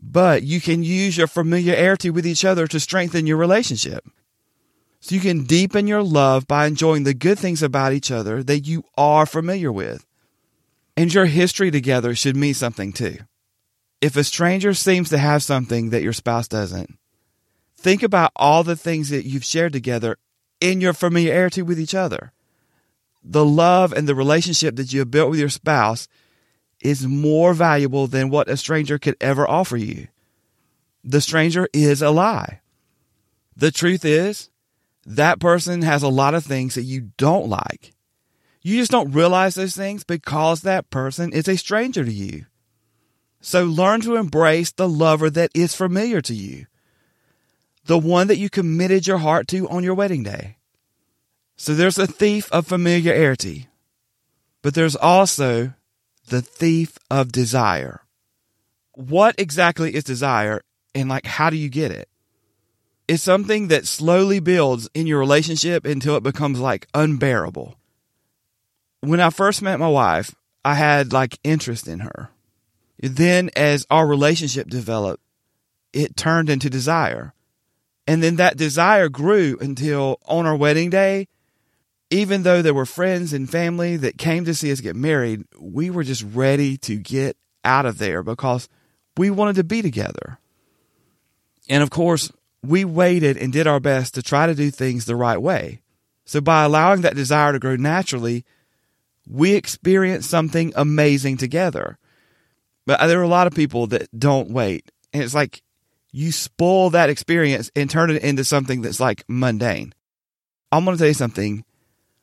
But 0.00 0.44
you 0.44 0.60
can 0.60 0.84
use 0.84 1.16
your 1.16 1.26
familiarity 1.26 2.08
with 2.08 2.26
each 2.26 2.44
other 2.44 2.66
to 2.68 2.78
strengthen 2.78 3.26
your 3.26 3.36
relationship. 3.36 4.06
So 5.00 5.14
you 5.14 5.20
can 5.20 5.44
deepen 5.44 5.86
your 5.88 6.02
love 6.02 6.46
by 6.46 6.66
enjoying 6.66 7.04
the 7.04 7.14
good 7.14 7.38
things 7.38 7.62
about 7.62 7.92
each 7.92 8.10
other 8.10 8.42
that 8.44 8.60
you 8.60 8.84
are 8.96 9.26
familiar 9.26 9.72
with. 9.72 10.06
And 10.96 11.12
your 11.12 11.26
history 11.26 11.70
together 11.70 12.14
should 12.14 12.36
mean 12.36 12.54
something 12.54 12.92
too. 12.92 13.18
If 14.00 14.16
a 14.16 14.24
stranger 14.24 14.74
seems 14.74 15.08
to 15.10 15.18
have 15.18 15.42
something 15.42 15.90
that 15.90 16.02
your 16.02 16.12
spouse 16.12 16.46
doesn't, 16.46 16.98
think 17.76 18.02
about 18.02 18.32
all 18.36 18.62
the 18.62 18.76
things 18.76 19.08
that 19.10 19.26
you've 19.26 19.44
shared 19.44 19.72
together 19.72 20.16
in 20.60 20.80
your 20.80 20.92
familiarity 20.92 21.62
with 21.62 21.80
each 21.80 21.94
other. 21.94 22.32
The 23.24 23.44
love 23.44 23.92
and 23.92 24.08
the 24.08 24.14
relationship 24.14 24.76
that 24.76 24.92
you 24.92 25.00
have 25.00 25.10
built 25.10 25.30
with 25.30 25.40
your 25.40 25.48
spouse 25.48 26.08
is 26.80 27.06
more 27.06 27.54
valuable 27.54 28.06
than 28.06 28.30
what 28.30 28.48
a 28.48 28.56
stranger 28.56 28.98
could 28.98 29.16
ever 29.20 29.48
offer 29.48 29.76
you. 29.76 30.08
The 31.02 31.20
stranger 31.20 31.68
is 31.72 32.00
a 32.00 32.10
lie. 32.10 32.60
The 33.56 33.72
truth 33.72 34.04
is, 34.04 34.50
that 35.04 35.40
person 35.40 35.82
has 35.82 36.02
a 36.02 36.08
lot 36.08 36.34
of 36.34 36.44
things 36.44 36.74
that 36.74 36.82
you 36.82 37.10
don't 37.16 37.48
like. 37.48 37.94
You 38.62 38.76
just 38.76 38.90
don't 38.90 39.12
realize 39.12 39.54
those 39.54 39.74
things 39.74 40.04
because 40.04 40.62
that 40.62 40.90
person 40.90 41.32
is 41.32 41.48
a 41.48 41.56
stranger 41.56 42.04
to 42.04 42.12
you. 42.12 42.46
So 43.48 43.64
learn 43.64 44.02
to 44.02 44.16
embrace 44.16 44.72
the 44.72 44.86
lover 44.86 45.30
that 45.30 45.50
is 45.54 45.74
familiar 45.74 46.20
to 46.20 46.34
you, 46.34 46.66
the 47.86 47.96
one 47.96 48.26
that 48.26 48.36
you 48.36 48.50
committed 48.50 49.06
your 49.06 49.16
heart 49.16 49.48
to 49.48 49.66
on 49.70 49.82
your 49.82 49.94
wedding 49.94 50.22
day. 50.22 50.58
So 51.56 51.72
there's 51.72 51.96
a 51.96 52.06
thief 52.06 52.52
of 52.52 52.66
familiarity, 52.66 53.68
but 54.60 54.74
there's 54.74 54.96
also 54.96 55.72
the 56.28 56.42
thief 56.42 56.98
of 57.10 57.32
desire. 57.32 58.02
What 58.92 59.34
exactly 59.38 59.94
is 59.94 60.04
desire 60.04 60.60
and 60.94 61.08
like 61.08 61.24
how 61.24 61.48
do 61.48 61.56
you 61.56 61.70
get 61.70 61.90
it? 61.90 62.10
It's 63.08 63.22
something 63.22 63.68
that 63.68 63.86
slowly 63.86 64.40
builds 64.40 64.90
in 64.92 65.06
your 65.06 65.20
relationship 65.20 65.86
until 65.86 66.16
it 66.16 66.22
becomes 66.22 66.60
like 66.60 66.86
unbearable. 66.92 67.76
When 69.00 69.20
I 69.20 69.30
first 69.30 69.62
met 69.62 69.80
my 69.80 69.88
wife, 69.88 70.34
I 70.66 70.74
had 70.74 71.14
like 71.14 71.38
interest 71.42 71.88
in 71.88 72.00
her. 72.00 72.28
Then 73.00 73.50
as 73.56 73.86
our 73.90 74.06
relationship 74.06 74.68
developed, 74.68 75.22
it 75.92 76.16
turned 76.16 76.50
into 76.50 76.70
desire. 76.70 77.32
And 78.06 78.22
then 78.22 78.36
that 78.36 78.56
desire 78.56 79.08
grew 79.08 79.58
until 79.60 80.18
on 80.26 80.46
our 80.46 80.56
wedding 80.56 80.90
day, 80.90 81.28
even 82.10 82.42
though 82.42 82.62
there 82.62 82.74
were 82.74 82.86
friends 82.86 83.32
and 83.32 83.50
family 83.50 83.96
that 83.98 84.16
came 84.18 84.44
to 84.46 84.54
see 84.54 84.72
us 84.72 84.80
get 84.80 84.96
married, 84.96 85.44
we 85.58 85.90
were 85.90 86.04
just 86.04 86.24
ready 86.32 86.78
to 86.78 86.96
get 86.96 87.36
out 87.64 87.86
of 87.86 87.98
there 87.98 88.22
because 88.22 88.68
we 89.16 89.30
wanted 89.30 89.56
to 89.56 89.64
be 89.64 89.82
together. 89.82 90.38
And 91.68 91.82
of 91.82 91.90
course, 91.90 92.32
we 92.62 92.84
waited 92.84 93.36
and 93.36 93.52
did 93.52 93.66
our 93.66 93.80
best 93.80 94.14
to 94.14 94.22
try 94.22 94.46
to 94.46 94.54
do 94.54 94.70
things 94.70 95.04
the 95.04 95.16
right 95.16 95.40
way. 95.40 95.80
So 96.24 96.40
by 96.40 96.64
allowing 96.64 97.02
that 97.02 97.14
desire 97.14 97.52
to 97.52 97.58
grow 97.58 97.76
naturally, 97.76 98.44
we 99.28 99.54
experienced 99.54 100.30
something 100.30 100.72
amazing 100.76 101.36
together. 101.36 101.98
But 102.88 103.00
uh, 103.00 103.06
there 103.06 103.20
are 103.20 103.22
a 103.22 103.28
lot 103.28 103.46
of 103.46 103.52
people 103.52 103.86
that 103.88 104.08
don't 104.18 104.50
wait. 104.50 104.90
And 105.12 105.22
it's 105.22 105.34
like 105.34 105.62
you 106.10 106.32
spoil 106.32 106.88
that 106.90 107.10
experience 107.10 107.70
and 107.76 107.90
turn 107.90 108.08
it 108.10 108.22
into 108.22 108.44
something 108.44 108.80
that's 108.80 108.98
like 108.98 109.24
mundane. 109.28 109.92
I'm 110.72 110.86
going 110.86 110.96
to 110.96 110.98
tell 110.98 111.08
you 111.08 111.12
something 111.12 111.66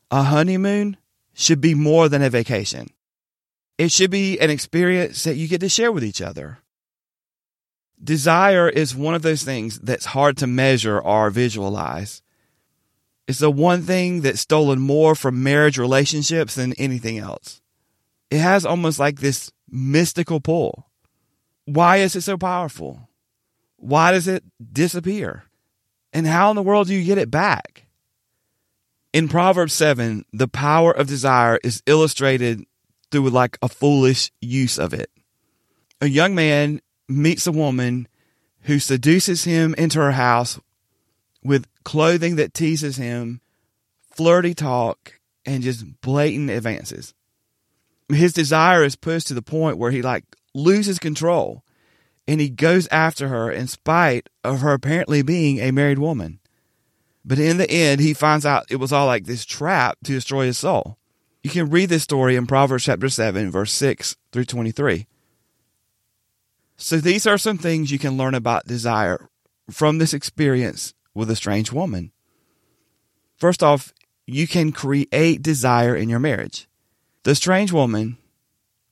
a 0.10 0.24
honeymoon 0.24 0.98
should 1.36 1.62
be 1.62 1.76
more 1.76 2.10
than 2.10 2.24
a 2.24 2.32
vacation. 2.32 2.88
It 3.78 3.92
should 3.92 4.10
be 4.10 4.40
an 4.40 4.50
experience 4.50 5.24
that 5.26 5.36
you 5.36 5.48
get 5.48 5.62
to 5.62 5.70
share 5.70 5.92
with 5.92 6.04
each 6.04 6.20
other. 6.20 6.58
Desire 8.04 8.68
is 8.68 8.96
one 8.96 9.14
of 9.14 9.22
those 9.22 9.44
things 9.44 9.78
that's 9.80 10.06
hard 10.06 10.36
to 10.38 10.48
measure 10.48 11.00
or 11.00 11.30
visualize. 11.30 12.24
It's 13.28 13.38
the 13.38 13.52
one 13.52 13.84
thing 13.84 14.22
that's 14.22 14.42
stolen 14.42 14.80
more 14.80 15.14
from 15.14 15.44
marriage 15.44 15.78
relationships 15.78 16.56
than 16.56 16.74
anything 16.74 17.20
else. 17.20 17.62
It 18.32 18.40
has 18.40 18.66
almost 18.66 18.98
like 18.98 19.20
this 19.20 19.52
mystical 19.70 20.40
pull. 20.40 20.88
Why 21.66 21.98
is 21.98 22.16
it 22.16 22.22
so 22.22 22.38
powerful? 22.38 23.10
Why 23.78 24.12
does 24.12 24.28
it 24.28 24.44
disappear? 24.74 25.46
And 26.14 26.26
how 26.26 26.50
in 26.50 26.56
the 26.56 26.64
world 26.64 26.88
do 26.88 26.94
you 26.94 27.04
get 27.04 27.18
it 27.18 27.32
back? 27.32 27.86
In 29.12 29.28
Proverbs 29.28 29.74
7, 29.74 30.26
the 30.34 30.48
power 30.48 30.92
of 30.92 31.08
desire 31.08 31.60
is 31.64 31.82
illustrated 31.86 32.66
through 33.12 33.30
like 33.30 33.58
a 33.62 33.70
foolish 33.70 34.32
use 34.42 34.78
of 34.78 34.94
it. 34.94 35.10
A 36.02 36.08
young 36.08 36.36
man 36.36 36.82
meets 37.08 37.48
a 37.48 37.52
woman 37.52 38.08
who 38.62 38.80
seduces 38.80 39.44
him 39.44 39.74
into 39.78 40.00
her 40.00 40.12
house 40.12 40.60
with 41.44 41.68
clothing 41.84 42.36
that 42.36 42.54
teases 42.54 42.98
him, 42.98 43.40
flirty 44.12 44.54
talk, 44.54 45.20
and 45.46 45.64
just 45.64 46.02
blatant 46.02 46.50
advances. 46.50 47.14
His 48.10 48.34
desire 48.34 48.84
is 48.84 48.96
pushed 48.96 49.28
to 49.28 49.34
the 49.34 49.42
point 49.42 49.78
where 49.78 49.92
he 49.92 50.02
like 50.02 50.24
loses 50.54 51.00
control 51.00 51.64
and 52.28 52.40
he 52.40 52.50
goes 52.50 52.88
after 52.88 53.28
her 53.28 53.52
in 53.52 53.68
spite 53.68 54.30
of 54.44 54.62
her 54.62 54.74
apparently 54.74 55.22
being 55.22 55.60
a 55.60 55.72
married 55.72 56.00
woman. 56.00 56.40
But 57.24 57.40
in 57.40 57.58
the 57.58 57.70
end, 57.70 58.02
he 58.02 58.14
finds 58.14 58.46
out 58.46 58.66
it 58.70 58.76
was 58.76 58.94
all 58.94 59.08
like 59.08 59.26
this 59.26 59.46
trap 59.46 59.98
to 60.04 60.12
destroy 60.12 60.46
his 60.46 60.58
soul. 60.58 60.98
You 61.44 61.50
can 61.50 61.70
read 61.70 61.90
this 61.90 62.04
story 62.04 62.36
in 62.36 62.48
Proverbs 62.48 62.86
chapter 62.86 63.10
7, 63.10 63.52
verse 63.52 63.72
6 63.74 64.16
through 64.32 64.46
23. 64.46 65.08
So 66.78 66.98
these 66.98 67.26
are 67.26 67.38
some 67.38 67.58
things 67.58 67.92
you 67.92 68.00
can 68.00 68.18
learn 68.18 68.36
about 68.36 68.66
desire 68.66 69.30
from 69.70 69.98
this 69.98 70.14
experience 70.14 70.94
with 71.14 71.30
a 71.30 71.36
strange 71.36 71.72
woman. 71.72 72.12
First 73.38 73.64
off, 73.64 73.94
you 74.28 74.48
can 74.48 74.72
create 74.72 75.42
desire 75.42 75.96
in 75.96 76.10
your 76.10 76.20
marriage. 76.20 76.68
The 77.26 77.34
strange 77.34 77.72
woman 77.72 78.18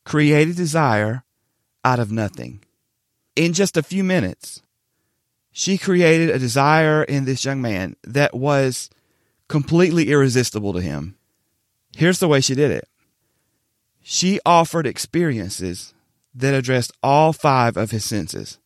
created 0.06 0.56
desire 0.56 1.24
out 1.86 2.00
of 2.00 2.12
nothing. 2.12 2.64
In 3.36 3.54
just 3.54 3.78
a 3.78 3.84
few 3.84 4.04
minutes, 4.04 4.64
she 5.52 5.78
created 5.78 6.32
a 6.32 6.40
desire 6.40 7.04
in 7.04 7.26
this 7.26 7.46
young 7.46 7.62
man 7.62 7.96
that 8.04 8.34
was 8.34 8.90
completely 9.48 10.10
irresistible 10.10 10.74
to 10.74 10.82
him. 10.82 11.16
Here's 11.96 12.18
the 12.18 12.28
way 12.28 12.42
she 12.42 12.56
did 12.56 12.72
it 12.72 12.90
she 14.02 14.40
offered 14.48 14.88
experiences 14.88 15.94
that 16.34 16.56
addressed 16.56 16.92
all 17.04 17.34
five 17.34 17.78
of 17.78 17.92
his 17.92 18.04
senses. 18.04 18.58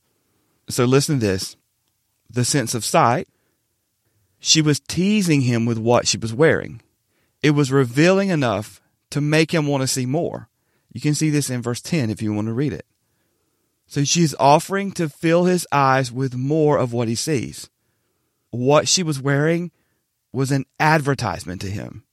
So 0.69 0.85
listen 0.85 1.19
to 1.19 1.25
this 1.25 1.57
the 2.29 2.45
sense 2.45 2.73
of 2.73 2.85
sight. 2.85 3.27
She 4.39 4.61
was 4.61 4.79
teasing 4.79 5.41
him 5.41 5.65
with 5.65 5.77
what 5.77 6.07
she 6.07 6.17
was 6.17 6.33
wearing. 6.33 6.81
It 7.43 7.51
was 7.51 7.69
revealing 7.69 8.29
enough 8.29 8.79
to 9.11 9.21
make 9.21 9.53
him 9.53 9.67
want 9.67 9.81
to 9.81 9.87
see 9.87 10.05
more. 10.05 10.49
You 10.91 11.01
can 11.01 11.15
see 11.15 11.29
this 11.29 11.49
in 11.49 11.61
verse 11.61 11.81
10 11.81 12.09
if 12.09 12.21
you 12.21 12.33
want 12.33 12.47
to 12.47 12.53
read 12.53 12.73
it. 12.73 12.85
So 13.87 14.03
she's 14.03 14.35
offering 14.39 14.91
to 14.93 15.09
fill 15.09 15.45
his 15.45 15.65
eyes 15.71 16.11
with 16.11 16.35
more 16.35 16.77
of 16.77 16.91
what 16.91 17.07
he 17.07 17.15
sees. 17.15 17.69
What 18.49 18.87
she 18.87 19.03
was 19.03 19.21
wearing 19.21 19.71
was 20.33 20.51
an 20.51 20.65
advertisement 20.79 21.61
to 21.61 21.67
him. 21.67 22.03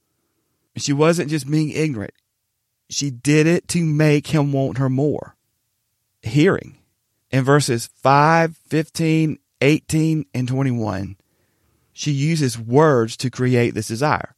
She 0.76 0.92
wasn't 0.92 1.30
just 1.30 1.50
being 1.50 1.70
ignorant. 1.70 2.14
She 2.88 3.10
did 3.10 3.46
it 3.46 3.68
to 3.68 3.84
make 3.84 4.28
him 4.28 4.52
want 4.52 4.78
her 4.78 4.88
more. 4.88 5.36
Hearing. 6.22 6.78
In 7.30 7.44
verses 7.44 7.88
5, 8.02 8.56
15, 8.56 9.38
18, 9.60 10.26
and 10.34 10.48
21, 10.48 11.16
she 11.92 12.12
uses 12.12 12.58
words 12.58 13.16
to 13.18 13.30
create 13.30 13.74
this 13.74 13.88
desire. 13.88 14.34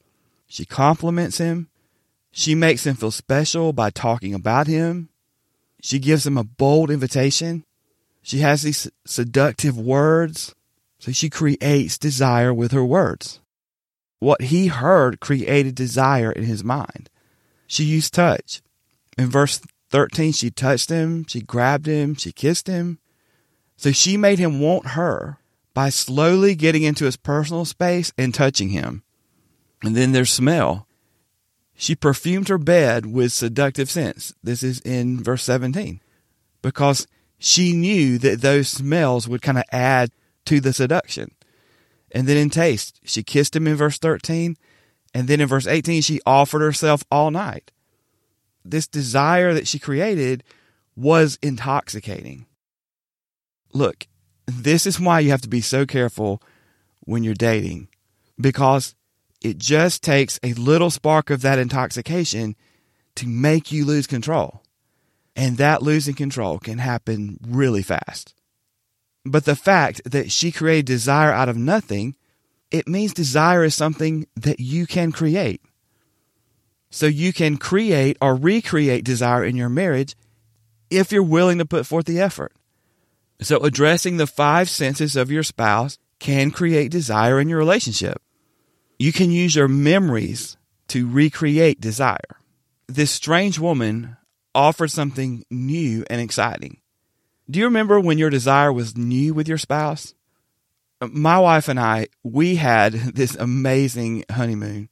She 0.47 0.65
compliments 0.65 1.39
him. 1.39 1.69
She 2.39 2.55
makes 2.55 2.87
him 2.87 2.97
feel 2.97 3.13
special 3.13 3.73
by 3.73 3.89
talking 3.89 4.35
about 4.35 4.67
him. 4.67 5.09
She 5.81 5.99
gives 5.99 6.27
him 6.27 6.37
a 6.37 6.45
bold 6.45 6.91
invitation. 6.91 7.65
She 8.21 8.41
has 8.41 8.61
these 8.61 8.91
seductive 9.07 9.79
words. 9.79 10.55
So 10.99 11.13
she 11.13 11.31
creates 11.31 11.97
desire 11.97 12.53
with 12.53 12.73
her 12.73 12.85
words. 12.85 13.41
What 14.19 14.43
he 14.43 14.67
heard 14.67 15.19
created 15.19 15.75
desire 15.75 16.31
in 16.31 16.45
his 16.45 16.63
mind. 16.63 17.09
She 17.67 17.85
used 17.85 18.13
touch. 18.13 18.61
In 19.17 19.31
verse 19.31 19.63
13, 19.89 20.33
she 20.33 20.51
touched 20.51 20.91
him, 20.91 21.25
she 21.27 21.41
grabbed 21.41 21.87
him, 21.87 22.17
she 22.17 22.33
kissed 22.33 22.67
him. 22.67 22.99
So 23.79 23.93
she 23.93 24.19
made 24.19 24.39
him 24.39 24.61
want 24.61 24.89
her 24.89 25.39
by 25.73 25.89
slowly 25.89 26.55
getting 26.55 26.83
into 26.83 27.07
his 27.07 27.17
personal 27.17 27.65
space 27.65 28.13
and 28.19 28.35
touching 28.35 28.69
him. 28.69 29.05
And 29.83 29.97
then 29.97 30.13
there's 30.13 30.31
smell. 30.31 30.86
She 31.77 31.95
perfumed 31.95 32.49
her 32.49 32.59
bed 32.59 33.07
with 33.07 33.33
seductive 33.33 33.91
scents. 33.91 34.33
This 34.43 34.63
is 34.63 34.81
in 34.81 35.23
verse 35.23 35.45
17. 35.45 36.01
Because 36.63 37.07
she 37.39 37.73
knew 37.75 38.19
that 38.19 38.41
those 38.41 38.69
smells 38.69 39.29
would 39.29 39.43
kind 39.43 39.59
of 39.59 39.65
add 39.71 40.11
to 40.47 40.59
the 40.61 40.73
seduction. 40.73 41.33
And 42.11 42.27
then 42.27 42.39
in 42.39 42.51
taste, 42.51 43.01
she 43.05 43.23
kissed 43.23 43.55
him 43.55 43.67
in 43.67 43.77
verse 43.77 43.99
13. 43.99 44.57
And 45.13 45.29
then 45.29 45.41
in 45.41 45.49
verse 45.49 45.67
18, 45.67 46.03
she 46.03 46.21
offered 46.25 46.61
herself 46.63 47.05
all 47.11 47.31
night. 47.31 47.73
this 48.65 48.89
desire 48.89 49.55
that 49.55 49.69
she 49.69 49.79
created 49.79 50.43
was 50.97 51.39
intoxicating. 51.41 52.47
Look, 53.73 54.09
this 54.47 54.87
is 54.87 54.99
why 54.99 55.21
you 55.21 55.31
have 55.31 55.43
to 55.43 55.49
be 55.49 55.61
so 55.61 55.87
careful 55.87 56.43
when 57.01 57.23
you're 57.23 57.35
dating 57.35 57.89
because 58.41 58.95
it 59.47 59.59
just 59.59 60.03
takes 60.03 60.41
a 60.43 60.55
little 60.55 60.91
spark 60.91 61.31
of 61.31 61.43
that 61.43 61.61
intoxication 61.61 62.57
to 63.15 63.29
make 63.29 63.71
you 63.71 63.85
lose 63.85 64.09
control. 64.09 64.63
And 65.37 65.57
that 65.59 65.83
losing 65.83 66.17
control 66.17 66.59
can 66.59 66.79
happen 66.79 67.39
really 67.47 67.83
fast. 67.83 68.35
But 69.25 69.45
the 69.45 69.55
fact 69.55 70.01
that 70.05 70.33
she 70.33 70.51
created 70.51 70.87
desire 70.87 71.31
out 71.31 71.49
of 71.49 71.57
nothing, 71.57 72.17
it 72.73 72.89
means 72.89 73.15
desire 73.15 73.63
is 73.63 73.75
something 73.75 74.27
that 74.35 74.59
you 74.59 74.85
can 74.85 75.13
create. 75.13 75.63
So 76.91 77.07
you 77.07 77.33
can 77.33 77.57
create 77.57 78.17
or 78.21 78.35
recreate 78.35 79.05
desire 79.05 79.45
in 79.45 79.55
your 79.55 79.69
marriage 79.69 80.17
if 80.91 81.13
you're 81.13 81.23
willing 81.23 81.59
to 81.59 81.67
put 81.67 81.87
forth 81.87 82.07
the 82.07 82.21
effort. 82.21 82.53
So 83.41 83.59
addressing 83.59 84.17
the 84.17 84.27
five 84.27 84.69
senses 84.69 85.15
of 85.15 85.31
your 85.31 85.45
spouse 85.45 85.99
can 86.19 86.51
create 86.51 86.91
desire 86.91 87.39
in 87.39 87.49
your 87.49 87.59
relationship. 87.59 88.21
You 88.99 89.13
can 89.13 89.31
use 89.31 89.55
your 89.55 89.69
memories 89.69 90.57
to 90.89 91.09
recreate 91.09 91.81
desire. 91.81 92.41
This 92.87 93.11
strange 93.11 93.59
woman 93.59 94.17
offered 94.55 94.91
something 94.91 95.45
new 95.51 96.05
and 96.09 96.21
exciting. 96.21 96.81
Do 97.49 97.59
you 97.59 97.67
remember 97.67 98.01
when 98.01 98.19
your 98.19 98.31
desire 98.31 98.73
was 98.73 98.97
new 98.97 99.35
with 99.35 99.49
your 99.49 99.59
spouse? 99.59 100.15
My 101.01 101.39
wife 101.39 101.69
and 101.69 101.79
I, 101.79 102.09
we 102.23 102.57
had 102.57 102.93
this 103.15 103.35
amazing 103.37 104.25
honeymoon. 104.31 104.89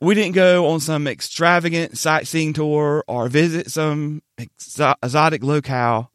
We 0.00 0.14
didn't 0.14 0.34
go 0.34 0.66
on 0.68 0.80
some 0.80 1.06
extravagant 1.06 1.98
sightseeing 1.98 2.52
tour 2.52 3.04
or 3.06 3.28
visit 3.28 3.70
some 3.70 4.22
exotic 5.02 5.42
locale. 5.42 6.10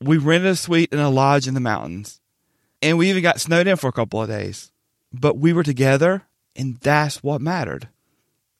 We 0.00 0.18
rented 0.18 0.50
a 0.50 0.56
suite 0.56 0.92
in 0.92 0.98
a 0.98 1.10
lodge 1.10 1.46
in 1.46 1.54
the 1.54 1.60
mountains, 1.60 2.20
and 2.82 2.96
we 2.96 3.10
even 3.10 3.22
got 3.22 3.40
snowed 3.40 3.66
in 3.66 3.76
for 3.76 3.88
a 3.88 3.92
couple 3.92 4.22
of 4.22 4.28
days. 4.28 4.72
But 5.12 5.36
we 5.36 5.52
were 5.52 5.62
together, 5.62 6.26
and 6.56 6.76
that's 6.78 7.22
what 7.22 7.40
mattered. 7.40 7.88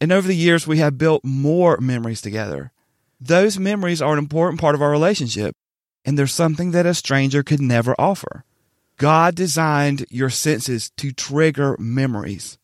And 0.01 0.13
over 0.13 0.27
the 0.27 0.37
years, 0.37 0.67
we 0.67 0.79
have 0.79 0.99
built 0.99 1.25
more 1.25 1.79
memories 1.79 2.23
together. 2.23 2.73
Those 3.21 3.59
memories 3.59 4.01
are 4.01 4.13
an 4.13 4.19
important 4.19 4.61
part 4.61 4.75
of 4.75 4.81
our 4.81 4.91
relationship, 4.91 5.55
and 6.05 6.19
they're 6.19 6.27
something 6.27 6.71
that 6.71 6.87
a 6.87 6.95
stranger 6.95 7.43
could 7.43 7.61
never 7.61 7.95
offer. 7.99 8.45
God 8.97 9.35
designed 9.35 10.07
your 10.11 10.31
senses 10.31 10.91
to 10.97 11.13
trigger 11.13 11.77
memories. 11.79 12.59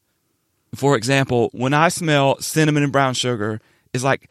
For 0.75 0.97
example, 0.97 1.51
when 1.53 1.75
I 1.75 1.89
smell 1.89 2.41
cinnamon 2.41 2.83
and 2.83 2.93
brown 2.93 3.15
sugar, 3.15 3.61
it's 3.93 4.05
like 4.05 4.29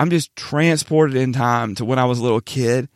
I'm 0.00 0.10
just 0.10 0.34
transported 0.36 1.16
in 1.16 1.32
time 1.32 1.74
to 1.76 1.84
when 1.84 1.98
I 1.98 2.04
was 2.04 2.18
a 2.18 2.22
little 2.22 2.40
kid 2.40 2.88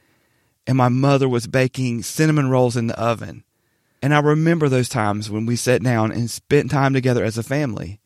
and 0.66 0.76
my 0.76 0.88
mother 0.88 1.28
was 1.28 1.46
baking 1.46 2.02
cinnamon 2.02 2.48
rolls 2.48 2.76
in 2.76 2.86
the 2.86 2.98
oven. 3.00 3.44
And 4.02 4.12
I 4.12 4.18
remember 4.18 4.68
those 4.68 4.88
times 4.88 5.30
when 5.30 5.46
we 5.46 5.54
sat 5.54 5.82
down 5.82 6.10
and 6.10 6.28
spent 6.28 6.72
time 6.72 6.92
together 6.92 7.22
as 7.22 7.38
a 7.38 7.42
family. 7.44 8.00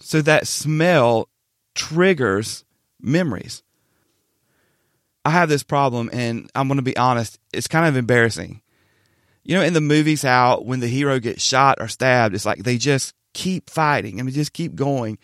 So 0.00 0.22
that 0.22 0.46
smell 0.46 1.28
triggers 1.74 2.64
memories. 3.00 3.62
I 5.26 5.30
have 5.30 5.48
this 5.50 5.62
problem, 5.62 6.08
and 6.12 6.50
I'm 6.54 6.68
going 6.68 6.78
to 6.78 6.82
be 6.82 6.96
honest, 6.96 7.38
it's 7.52 7.68
kind 7.68 7.86
of 7.86 7.96
embarrassing. 7.96 8.62
You 9.44 9.56
know, 9.56 9.62
in 9.62 9.74
the 9.74 9.80
movies, 9.80 10.22
how 10.22 10.60
when 10.60 10.80
the 10.80 10.88
hero 10.88 11.20
gets 11.20 11.42
shot 11.42 11.78
or 11.80 11.88
stabbed, 11.88 12.34
it's 12.34 12.46
like 12.46 12.62
they 12.62 12.78
just 12.78 13.12
keep 13.34 13.68
fighting. 13.68 14.18
and 14.18 14.28
they 14.28 14.32
just 14.32 14.52
keep 14.52 14.74
going. 14.74 15.18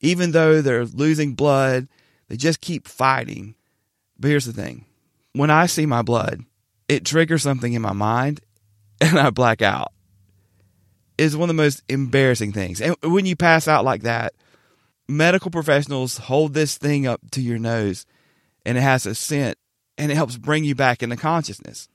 Even 0.00 0.32
though 0.32 0.62
they're 0.62 0.86
losing 0.86 1.34
blood, 1.34 1.88
they 2.28 2.36
just 2.36 2.60
keep 2.60 2.88
fighting. 2.88 3.54
But 4.18 4.28
here's 4.28 4.46
the 4.46 4.52
thing 4.52 4.86
when 5.32 5.50
I 5.50 5.66
see 5.66 5.84
my 5.84 6.02
blood, 6.02 6.44
it 6.88 7.04
triggers 7.04 7.42
something 7.42 7.72
in 7.72 7.82
my 7.82 7.92
mind 7.92 8.40
and 9.10 9.18
I 9.18 9.30
black 9.30 9.62
out. 9.62 9.92
is 11.18 11.36
one 11.36 11.50
of 11.50 11.56
the 11.56 11.62
most 11.62 11.82
embarrassing 11.88 12.52
things. 12.52 12.80
And 12.80 12.96
when 13.02 13.26
you 13.26 13.36
pass 13.36 13.66
out 13.68 13.84
like 13.84 14.02
that, 14.02 14.34
medical 15.08 15.50
professionals 15.50 16.18
hold 16.18 16.54
this 16.54 16.78
thing 16.78 17.06
up 17.06 17.20
to 17.32 17.42
your 17.42 17.58
nose 17.58 18.06
and 18.64 18.78
it 18.78 18.82
has 18.82 19.06
a 19.06 19.14
scent 19.14 19.58
and 19.98 20.10
it 20.10 20.14
helps 20.14 20.36
bring 20.36 20.64
you 20.64 20.74
back 20.74 21.02
into 21.02 21.16
consciousness. 21.16 21.88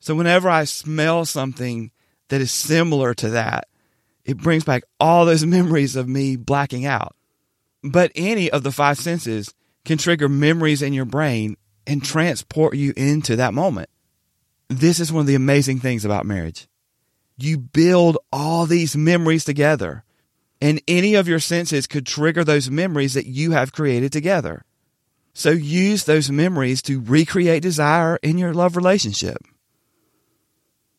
So 0.00 0.14
whenever 0.14 0.48
I 0.48 0.64
smell 0.64 1.24
something 1.24 1.90
that 2.28 2.40
is 2.40 2.52
similar 2.52 3.14
to 3.14 3.30
that, 3.30 3.68
it 4.24 4.36
brings 4.36 4.64
back 4.64 4.82
all 4.98 5.24
those 5.24 5.46
memories 5.46 5.96
of 5.96 6.08
me 6.08 6.36
blacking 6.36 6.84
out. 6.84 7.14
But 7.82 8.12
any 8.14 8.50
of 8.50 8.62
the 8.62 8.72
five 8.72 8.98
senses 8.98 9.54
can 9.84 9.98
trigger 9.98 10.28
memories 10.28 10.82
in 10.82 10.92
your 10.92 11.04
brain 11.04 11.56
and 11.86 12.04
transport 12.04 12.76
you 12.76 12.92
into 12.96 13.36
that 13.36 13.54
moment. 13.54 13.88
This 14.68 14.98
is 14.98 15.12
one 15.12 15.20
of 15.20 15.26
the 15.26 15.34
amazing 15.34 15.78
things 15.80 16.04
about 16.04 16.26
marriage. 16.26 16.66
You 17.38 17.58
build 17.58 18.18
all 18.32 18.66
these 18.66 18.96
memories 18.96 19.44
together, 19.44 20.04
and 20.60 20.80
any 20.88 21.14
of 21.14 21.28
your 21.28 21.38
senses 21.38 21.86
could 21.86 22.06
trigger 22.06 22.42
those 22.42 22.70
memories 22.70 23.14
that 23.14 23.26
you 23.26 23.52
have 23.52 23.72
created 23.72 24.10
together. 24.10 24.64
So 25.34 25.50
use 25.50 26.04
those 26.04 26.30
memories 26.30 26.80
to 26.82 27.00
recreate 27.00 27.62
desire 27.62 28.18
in 28.22 28.38
your 28.38 28.54
love 28.54 28.74
relationship. 28.74 29.38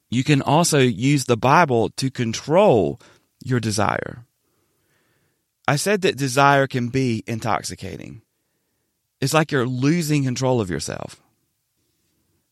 You 0.09 0.23
can 0.23 0.41
also 0.41 0.79
use 0.79 1.25
the 1.25 1.35
Bible 1.35 1.89
to 1.97 2.11
control 2.11 3.01
your 3.43 3.59
desire. 3.59 4.25
I 5.67 5.75
said 5.75 6.01
that 6.03 6.17
desire 6.17 6.67
can 6.67 6.89
be 6.89 7.23
intoxicating. 7.27 8.21
It's 9.19 9.33
like 9.33 9.51
you're 9.51 9.65
losing 9.65 10.23
control 10.23 10.61
of 10.61 10.69
yourself. 10.69 11.21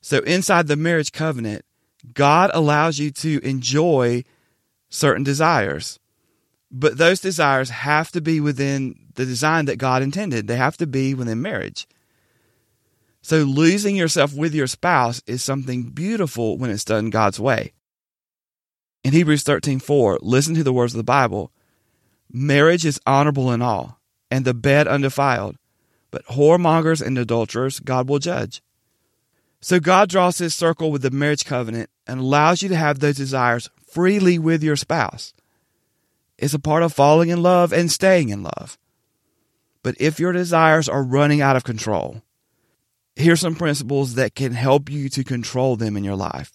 So, 0.05 0.19
inside 0.19 0.67
the 0.67 0.75
marriage 0.75 1.11
covenant, 1.11 1.65
God 2.13 2.51
allows 2.53 2.99
you 2.99 3.09
to 3.09 3.39
enjoy 3.43 4.23
certain 4.87 5.23
desires. 5.23 5.99
But 6.69 6.99
those 6.99 7.19
desires 7.19 7.71
have 7.71 8.11
to 8.11 8.21
be 8.21 8.39
within 8.39 9.07
the 9.15 9.25
design 9.25 9.65
that 9.65 9.79
God 9.79 10.03
intended. 10.03 10.45
They 10.45 10.57
have 10.57 10.77
to 10.77 10.85
be 10.85 11.15
within 11.15 11.41
marriage. 11.41 11.87
So 13.23 13.37
losing 13.39 13.95
yourself 13.95 14.35
with 14.35 14.53
your 14.53 14.67
spouse 14.67 15.23
is 15.25 15.43
something 15.43 15.89
beautiful 15.89 16.59
when 16.59 16.69
it's 16.69 16.85
done 16.85 17.09
God's 17.09 17.39
way. 17.39 17.73
In 19.03 19.11
Hebrews 19.11 19.41
13:4, 19.41 20.19
listen 20.21 20.53
to 20.53 20.63
the 20.63 20.71
words 20.71 20.93
of 20.93 20.97
the 20.97 21.03
Bible. 21.03 21.51
Marriage 22.31 22.85
is 22.85 23.01
honorable 23.07 23.51
in 23.51 23.63
all, 23.63 23.99
and 24.29 24.45
the 24.45 24.53
bed 24.53 24.87
undefiled, 24.87 25.57
but 26.11 26.23
whoremongers 26.27 27.01
and 27.01 27.17
adulterers 27.17 27.79
God 27.79 28.07
will 28.07 28.19
judge. 28.19 28.61
So 29.65 29.79
God 29.79 30.09
draws 30.09 30.37
his 30.37 30.53
circle 30.53 30.91
with 30.91 31.01
the 31.01 31.09
marriage 31.09 31.43
covenant 31.43 31.89
and 32.05 32.19
allows 32.19 32.61
you 32.61 32.69
to 32.69 32.75
have 32.75 32.99
those 32.99 33.15
desires 33.15 33.67
freely 33.87 34.37
with 34.37 34.61
your 34.61 34.75
spouse. 34.75 35.33
It's 36.37 36.53
a 36.53 36.59
part 36.59 36.83
of 36.83 36.93
falling 36.93 37.29
in 37.29 37.41
love 37.41 37.73
and 37.73 37.91
staying 37.91 38.29
in 38.29 38.43
love. 38.43 38.77
But 39.81 39.95
if 39.99 40.19
your 40.19 40.33
desires 40.33 40.87
are 40.87 41.01
running 41.01 41.41
out 41.41 41.55
of 41.55 41.63
control, 41.63 42.21
here's 43.15 43.41
some 43.41 43.55
principles 43.55 44.13
that 44.13 44.35
can 44.35 44.51
help 44.51 44.87
you 44.87 45.09
to 45.09 45.23
control 45.23 45.75
them 45.75 45.97
in 45.97 46.03
your 46.03 46.15
life. 46.15 46.51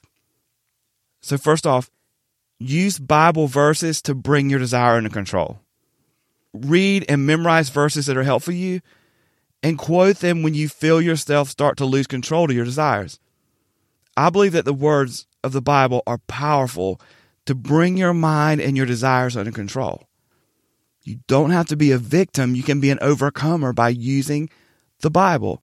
So, 1.21 1.37
first 1.37 1.67
off, 1.67 1.91
use 2.61 3.01
Bible 3.01 3.49
verses 3.49 4.01
to 4.03 4.15
bring 4.15 4.51
your 4.51 4.61
desire 4.61 4.99
under 4.99 5.11
control. 5.11 5.59
Read 6.53 7.07
and 7.09 7.27
memorize 7.27 7.71
verses 7.71 8.07
that 8.07 8.17
are 8.17 8.23
helpful 8.23 8.55
you 8.55 8.83
and 9.63 9.79
quote 9.79 10.17
them 10.17 10.43
when 10.43 10.55
you 10.55 10.69
feel 10.69 11.01
yourself 11.01 11.49
start 11.49 11.77
to 11.79 11.85
lose 11.85 12.07
control 12.07 12.45
of 12.45 12.57
your 12.57 12.65
desires. 12.65 13.19
I 14.17 14.31
believe 14.31 14.53
that 14.53 14.65
the 14.65 14.73
words 14.73 15.27
of 15.45 15.53
the 15.53 15.63
Bible 15.63 16.03
are 16.07 16.19
powerful 16.19 17.01
to 17.47 17.55
bring 17.55 17.97
your 17.97 18.15
mind 18.15 18.61
and 18.61 18.77
your 18.77 18.87
desires 18.87 19.37
under 19.37 19.53
control. 19.53 20.09
You 21.03 21.21
don't 21.27 21.51
have 21.51 21.67
to 21.69 21.77
be 21.77 21.93
a 21.93 21.99
victim, 21.99 22.55
you 22.55 22.63
can 22.63 22.81
be 22.81 22.91
an 22.91 22.99
overcomer 23.01 23.73
by 23.73 23.89
using 23.89 24.51
the 25.01 25.11
Bible. 25.11 25.63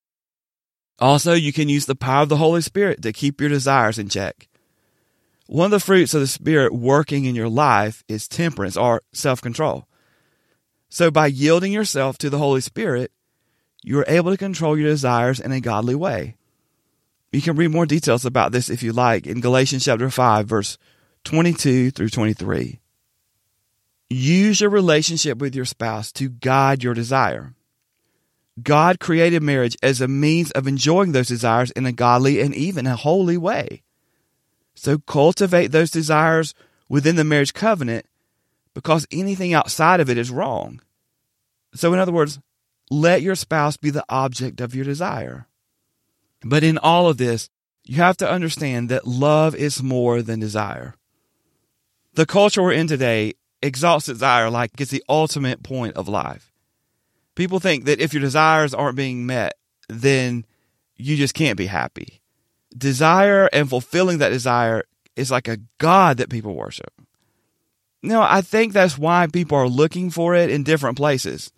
Also, 1.00 1.34
you 1.34 1.54
can 1.54 1.70
use 1.70 1.86
the 1.86 1.96
power 1.96 2.24
of 2.24 2.30
the 2.30 2.38
Holy 2.38 2.62
Spirit 2.62 3.04
to 3.04 3.14
keep 3.14 3.40
your 3.40 3.50
desires 3.50 4.00
in 4.00 4.10
check. 4.10 4.48
One 5.46 5.66
of 5.66 5.72
the 5.72 5.80
fruits 5.80 6.14
of 6.14 6.22
the 6.22 6.28
Spirit 6.28 6.74
working 6.74 7.26
in 7.26 7.36
your 7.36 7.50
life 7.50 8.04
is 8.08 8.28
temperance 8.28 8.76
or 8.76 9.02
self 9.14 9.42
control. 9.42 9.88
So, 10.90 11.12
by 11.12 11.28
yielding 11.28 11.72
yourself 11.72 12.18
to 12.18 12.30
the 12.30 12.40
Holy 12.40 12.62
Spirit, 12.62 13.12
you 13.88 13.98
are 14.00 14.06
able 14.10 14.32
to 14.32 14.38
control 14.38 14.78
your 14.78 14.90
desires 14.90 15.40
in 15.40 15.54
a 15.54 15.62
godly 15.62 15.96
way. 15.96 16.36
You 17.32 17.42
can 17.42 17.56
read 17.56 17.72
more 17.72 17.86
details 17.86 18.26
about 18.26 18.52
this 18.52 18.70
if 18.70 18.84
you 18.84 18.92
like 18.92 19.26
in 19.26 19.40
Galatians 19.40 19.86
chapter 19.86 20.10
5, 20.10 20.46
verse 20.46 20.78
22 21.24 21.92
through 21.92 22.10
23. 22.10 22.82
Use 24.10 24.60
your 24.60 24.70
relationship 24.70 25.38
with 25.38 25.56
your 25.56 25.64
spouse 25.64 26.12
to 26.12 26.28
guide 26.28 26.84
your 26.84 26.94
desire. 26.94 27.54
God 28.62 29.00
created 29.00 29.42
marriage 29.42 29.78
as 29.82 30.02
a 30.02 30.08
means 30.10 30.52
of 30.52 30.68
enjoying 30.68 31.14
those 31.14 31.30
desires 31.30 31.72
in 31.72 31.86
a 31.86 31.94
godly 31.94 32.42
and 32.42 32.54
even 32.54 32.88
a 32.88 32.98
holy 32.98 33.38
way. 33.38 33.84
So 34.76 34.98
cultivate 34.98 35.68
those 35.68 35.92
desires 35.92 36.54
within 36.90 37.16
the 37.16 37.24
marriage 37.24 37.54
covenant 37.54 38.06
because 38.74 39.08
anything 39.14 39.54
outside 39.54 40.02
of 40.02 40.10
it 40.10 40.18
is 40.18 40.30
wrong. 40.30 40.82
So, 41.74 41.94
in 41.94 42.00
other 42.00 42.12
words, 42.12 42.40
let 42.90 43.22
your 43.22 43.36
spouse 43.36 43.78
be 43.78 43.90
the 43.90 44.06
object 44.10 44.62
of 44.62 44.76
your 44.76 44.86
desire. 44.86 45.48
But 46.44 46.64
in 46.64 46.78
all 46.78 47.08
of 47.08 47.18
this, 47.18 47.50
you 47.84 47.98
have 47.98 48.18
to 48.18 48.30
understand 48.30 48.90
that 48.90 49.08
love 49.08 49.56
is 49.56 49.82
more 49.82 50.22
than 50.22 50.40
desire. 50.40 50.96
The 52.14 52.26
culture 52.26 52.64
we're 52.64 52.74
in 52.74 52.88
today 52.88 53.34
exalts 53.62 54.06
desire 54.06 54.50
like 54.50 54.80
it's 54.80 54.92
the 54.92 55.04
ultimate 55.08 55.64
point 55.64 55.96
of 55.96 56.08
life. 56.08 56.52
People 57.36 57.60
think 57.60 57.86
that 57.86 58.00
if 58.00 58.14
your 58.14 58.22
desires 58.22 58.74
aren't 58.74 58.98
being 58.98 59.26
met, 59.26 59.54
then 59.88 60.46
you 60.96 61.16
just 61.16 61.34
can't 61.34 61.58
be 61.58 61.68
happy. 61.68 62.22
Desire 62.76 63.50
and 63.54 63.70
fulfilling 63.70 64.18
that 64.18 64.30
desire 64.30 64.84
is 65.16 65.32
like 65.32 65.48
a 65.48 65.60
God 65.78 66.18
that 66.18 66.30
people 66.30 66.56
worship. 66.56 66.92
No, 68.04 68.22
I 68.22 68.42
think 68.42 68.74
that's 68.74 68.98
why 68.98 69.28
people 69.28 69.58
are 69.58 69.68
looking 69.68 70.10
for 70.10 70.36
it 70.36 70.50
in 70.50 70.64
different 70.64 70.98
places, 70.98 71.52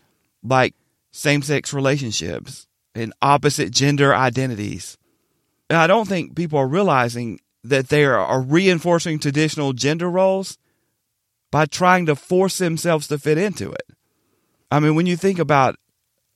like 0.44 0.74
same 1.12 1.42
sex 1.42 1.74
relationships 1.74 2.68
and 2.96 3.14
opposite 3.22 3.72
gender 3.72 4.14
identities. 4.14 4.98
And 5.70 5.78
I 5.78 5.88
don't 5.88 6.08
think 6.08 6.36
people 6.36 6.60
are 6.60 6.68
realizing 6.68 7.40
that 7.64 7.90
they 7.90 8.06
are 8.06 8.42
reinforcing 8.42 9.20
traditional 9.20 9.74
gender 9.74 10.10
roles 10.10 10.58
by 11.52 11.66
trying 11.66 12.06
to 12.06 12.16
force 12.16 12.58
themselves 12.58 13.08
to 13.08 13.18
fit 13.18 13.38
into 13.38 13.72
it. 13.72 13.88
I 14.72 14.80
mean, 14.80 14.96
when 14.96 15.06
you 15.06 15.18
think 15.18 15.40
about 15.40 15.78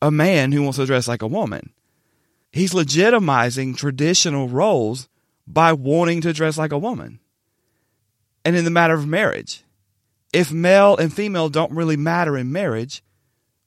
a 0.01 0.11
man 0.11 0.51
who 0.51 0.63
wants 0.63 0.77
to 0.77 0.85
dress 0.85 1.07
like 1.07 1.21
a 1.21 1.27
woman, 1.27 1.71
he's 2.51 2.73
legitimizing 2.73 3.77
traditional 3.77 4.49
roles 4.49 5.07
by 5.47 5.73
wanting 5.73 6.21
to 6.21 6.33
dress 6.33 6.57
like 6.57 6.71
a 6.71 6.77
woman. 6.77 7.19
And 8.43 8.55
in 8.55 8.65
the 8.65 8.71
matter 8.71 8.93
of 8.93 9.07
marriage, 9.07 9.63
if 10.33 10.51
male 10.51 10.97
and 10.97 11.13
female 11.13 11.49
don't 11.49 11.71
really 11.71 11.97
matter 11.97 12.37
in 12.37 12.51
marriage, 12.51 13.03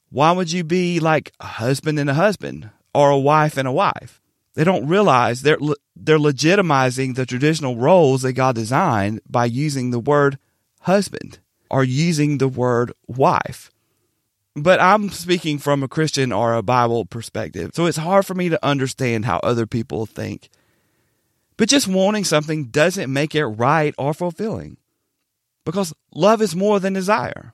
why 0.09 0.31
would 0.31 0.51
you 0.51 0.63
be 0.63 0.99
like 0.99 1.31
a 1.39 1.45
husband 1.45 1.99
and 1.99 2.09
a 2.09 2.13
husband 2.13 2.69
or 2.93 3.09
a 3.09 3.17
wife 3.17 3.57
and 3.57 3.67
a 3.67 3.71
wife? 3.71 4.21
They 4.53 4.63
don't 4.63 4.87
realize 4.87 5.41
they're 5.41 5.59
they're 5.95 6.17
legitimizing 6.17 7.15
the 7.15 7.25
traditional 7.25 7.75
roles 7.75 8.23
that 8.23 8.33
God 8.33 8.55
designed 8.55 9.21
by 9.29 9.45
using 9.45 9.91
the 9.91 9.99
word 9.99 10.39
husband 10.81 11.39
or 11.69 11.83
using 11.83 12.37
the 12.37 12.47
word 12.47 12.91
wife. 13.07 13.69
But 14.55 14.81
I'm 14.81 15.09
speaking 15.09 15.59
from 15.59 15.83
a 15.83 15.87
Christian 15.87 16.31
or 16.31 16.53
a 16.53 16.63
Bible 16.63 17.05
perspective, 17.05 17.71
so 17.75 17.85
it's 17.85 17.97
hard 17.97 18.25
for 18.25 18.33
me 18.33 18.49
to 18.49 18.65
understand 18.65 19.25
how 19.25 19.37
other 19.43 19.67
people 19.67 20.07
think. 20.07 20.49
But 21.57 21.69
just 21.69 21.87
wanting 21.87 22.23
something 22.23 22.65
doesn't 22.65 23.11
make 23.11 23.35
it 23.35 23.45
right 23.45 23.93
or 23.97 24.13
fulfilling 24.13 24.77
because 25.65 25.93
love 26.13 26.41
is 26.41 26.55
more 26.55 26.79
than 26.79 26.93
desire. 26.93 27.53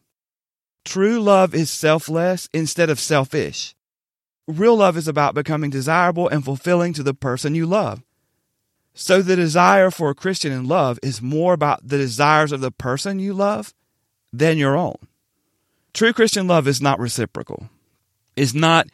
True 0.85 1.19
love 1.19 1.55
is 1.55 1.71
selfless 1.71 2.49
instead 2.53 2.89
of 2.89 2.99
selfish. 2.99 3.75
Real 4.47 4.75
love 4.75 4.97
is 4.97 5.07
about 5.07 5.35
becoming 5.35 5.69
desirable 5.69 6.27
and 6.27 6.43
fulfilling 6.43 6.93
to 6.93 7.03
the 7.03 7.13
person 7.13 7.55
you 7.55 7.65
love. 7.65 8.03
So 8.93 9.21
the 9.21 9.35
desire 9.35 9.89
for 9.89 10.09
a 10.09 10.15
Christian 10.15 10.51
in 10.51 10.67
love 10.67 10.99
is 11.01 11.21
more 11.21 11.53
about 11.53 11.87
the 11.87 11.97
desires 11.97 12.51
of 12.51 12.61
the 12.61 12.71
person 12.71 13.19
you 13.19 13.33
love 13.33 13.73
than 14.31 14.57
your 14.57 14.75
own. 14.75 14.97
True 15.93 16.13
Christian 16.13 16.47
love 16.47 16.67
is 16.67 16.81
not 16.81 16.99
reciprocal. 16.99 17.69
It's 18.35 18.53
not, 18.53 18.87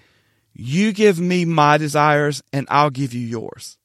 you 0.54 0.92
give 0.94 1.20
me 1.20 1.46
my 1.46 1.78
desires 1.78 2.44
and 2.54 2.68
I'll 2.70 2.90
give 2.90 3.14
you 3.14 3.26
yours. 3.26 3.78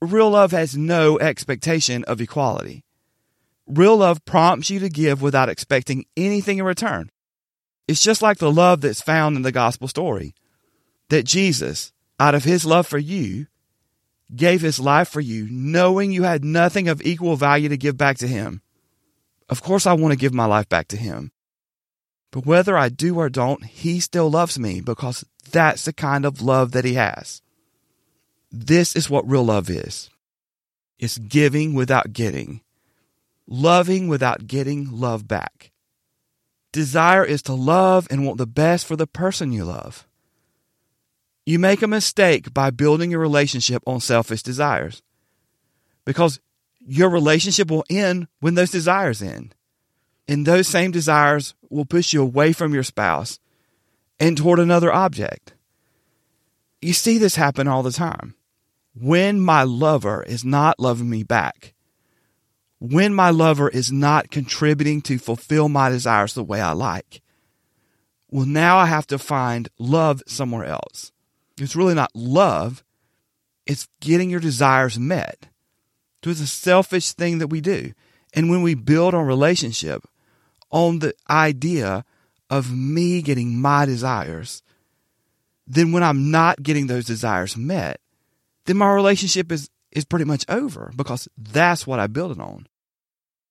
Real 0.00 0.30
love 0.30 0.52
has 0.52 0.76
no 0.76 1.18
expectation 1.18 2.04
of 2.04 2.20
equality. 2.20 2.84
Real 3.68 3.98
love 3.98 4.24
prompts 4.24 4.70
you 4.70 4.80
to 4.80 4.88
give 4.88 5.20
without 5.20 5.50
expecting 5.50 6.06
anything 6.16 6.58
in 6.58 6.64
return. 6.64 7.10
It's 7.86 8.02
just 8.02 8.22
like 8.22 8.38
the 8.38 8.50
love 8.50 8.80
that's 8.80 9.02
found 9.02 9.36
in 9.36 9.42
the 9.42 9.52
gospel 9.52 9.88
story 9.88 10.34
that 11.10 11.24
Jesus, 11.24 11.92
out 12.18 12.34
of 12.34 12.44
his 12.44 12.64
love 12.64 12.86
for 12.86 12.98
you, 12.98 13.46
gave 14.34 14.60
his 14.60 14.80
life 14.80 15.08
for 15.08 15.20
you, 15.20 15.46
knowing 15.50 16.12
you 16.12 16.22
had 16.22 16.44
nothing 16.44 16.88
of 16.88 17.02
equal 17.02 17.36
value 17.36 17.68
to 17.68 17.76
give 17.76 17.96
back 17.96 18.18
to 18.18 18.26
him. 18.26 18.62
Of 19.48 19.62
course, 19.62 19.86
I 19.86 19.94
want 19.94 20.12
to 20.12 20.18
give 20.18 20.34
my 20.34 20.44
life 20.44 20.68
back 20.68 20.88
to 20.88 20.96
him. 20.96 21.32
But 22.30 22.44
whether 22.44 22.76
I 22.76 22.90
do 22.90 23.18
or 23.18 23.30
don't, 23.30 23.64
he 23.64 24.00
still 24.00 24.30
loves 24.30 24.58
me 24.58 24.80
because 24.80 25.24
that's 25.50 25.86
the 25.86 25.94
kind 25.94 26.26
of 26.26 26.42
love 26.42 26.72
that 26.72 26.84
he 26.84 26.94
has. 26.94 27.40
This 28.50 28.94
is 28.94 29.08
what 29.08 29.28
real 29.28 29.44
love 29.44 29.70
is 29.70 30.10
it's 30.98 31.18
giving 31.18 31.74
without 31.74 32.12
getting, 32.12 32.60
loving 33.48 34.06
without 34.08 34.46
getting 34.46 34.90
love 34.90 35.26
back. 35.26 35.72
Desire 36.72 37.24
is 37.24 37.42
to 37.42 37.54
love 37.54 38.06
and 38.10 38.24
want 38.24 38.38
the 38.38 38.46
best 38.46 38.86
for 38.86 38.94
the 38.94 39.06
person 39.06 39.52
you 39.52 39.64
love. 39.64 40.06
You 41.46 41.58
make 41.58 41.80
a 41.80 41.88
mistake 41.88 42.52
by 42.52 42.70
building 42.70 43.10
your 43.10 43.20
relationship 43.20 43.82
on 43.86 44.00
selfish 44.00 44.42
desires 44.42 45.02
because 46.04 46.40
your 46.86 47.08
relationship 47.08 47.70
will 47.70 47.84
end 47.88 48.28
when 48.40 48.54
those 48.54 48.70
desires 48.70 49.22
end. 49.22 49.54
And 50.26 50.44
those 50.44 50.68
same 50.68 50.90
desires 50.90 51.54
will 51.70 51.86
push 51.86 52.12
you 52.12 52.22
away 52.22 52.52
from 52.52 52.74
your 52.74 52.82
spouse 52.82 53.38
and 54.20 54.36
toward 54.36 54.58
another 54.58 54.92
object. 54.92 55.54
You 56.82 56.92
see 56.92 57.16
this 57.16 57.36
happen 57.36 57.66
all 57.66 57.82
the 57.82 57.92
time. 57.92 58.34
When 58.94 59.40
my 59.40 59.62
lover 59.62 60.22
is 60.22 60.44
not 60.44 60.78
loving 60.78 61.08
me 61.08 61.22
back, 61.22 61.72
when 62.80 63.12
my 63.12 63.30
lover 63.30 63.68
is 63.68 63.90
not 63.90 64.30
contributing 64.30 65.00
to 65.02 65.18
fulfill 65.18 65.68
my 65.68 65.88
desires 65.88 66.34
the 66.34 66.44
way 66.44 66.60
I 66.60 66.72
like, 66.72 67.22
well, 68.30 68.46
now 68.46 68.78
I 68.78 68.86
have 68.86 69.06
to 69.08 69.18
find 69.18 69.68
love 69.78 70.22
somewhere 70.26 70.64
else. 70.64 71.12
It's 71.58 71.74
really 71.74 71.94
not 71.94 72.14
love, 72.14 72.84
it's 73.66 73.88
getting 74.00 74.30
your 74.30 74.40
desires 74.40 74.98
met. 74.98 75.48
So 76.22 76.30
it's 76.30 76.40
a 76.40 76.46
selfish 76.46 77.12
thing 77.12 77.38
that 77.38 77.48
we 77.48 77.60
do. 77.60 77.92
And 78.34 78.50
when 78.50 78.62
we 78.62 78.74
build 78.74 79.14
our 79.14 79.24
relationship 79.24 80.04
on 80.70 80.98
the 80.98 81.14
idea 81.30 82.04
of 82.50 82.72
me 82.74 83.22
getting 83.22 83.60
my 83.60 83.86
desires, 83.86 84.62
then 85.66 85.92
when 85.92 86.02
I'm 86.02 86.30
not 86.30 86.62
getting 86.62 86.86
those 86.86 87.04
desires 87.04 87.56
met, 87.56 88.00
then 88.66 88.76
my 88.76 88.90
relationship 88.92 89.50
is, 89.52 89.70
is 89.92 90.04
pretty 90.04 90.24
much 90.24 90.44
over 90.48 90.92
because 90.96 91.28
that's 91.36 91.86
what 91.86 91.98
I 91.98 92.06
build 92.06 92.32
it 92.32 92.40
on. 92.40 92.66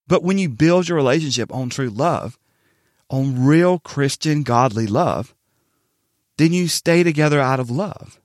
But 0.07 0.23
when 0.23 0.37
you 0.37 0.49
build 0.49 0.87
your 0.87 0.95
relationship 0.95 1.53
on 1.53 1.69
true 1.69 1.89
love, 1.89 2.37
on 3.09 3.45
real 3.45 3.79
Christian 3.79 4.43
godly 4.43 4.87
love, 4.87 5.35
then 6.37 6.53
you 6.53 6.67
stay 6.67 7.03
together 7.03 7.39
out 7.39 7.59
of 7.59 7.69
love. 7.69 8.19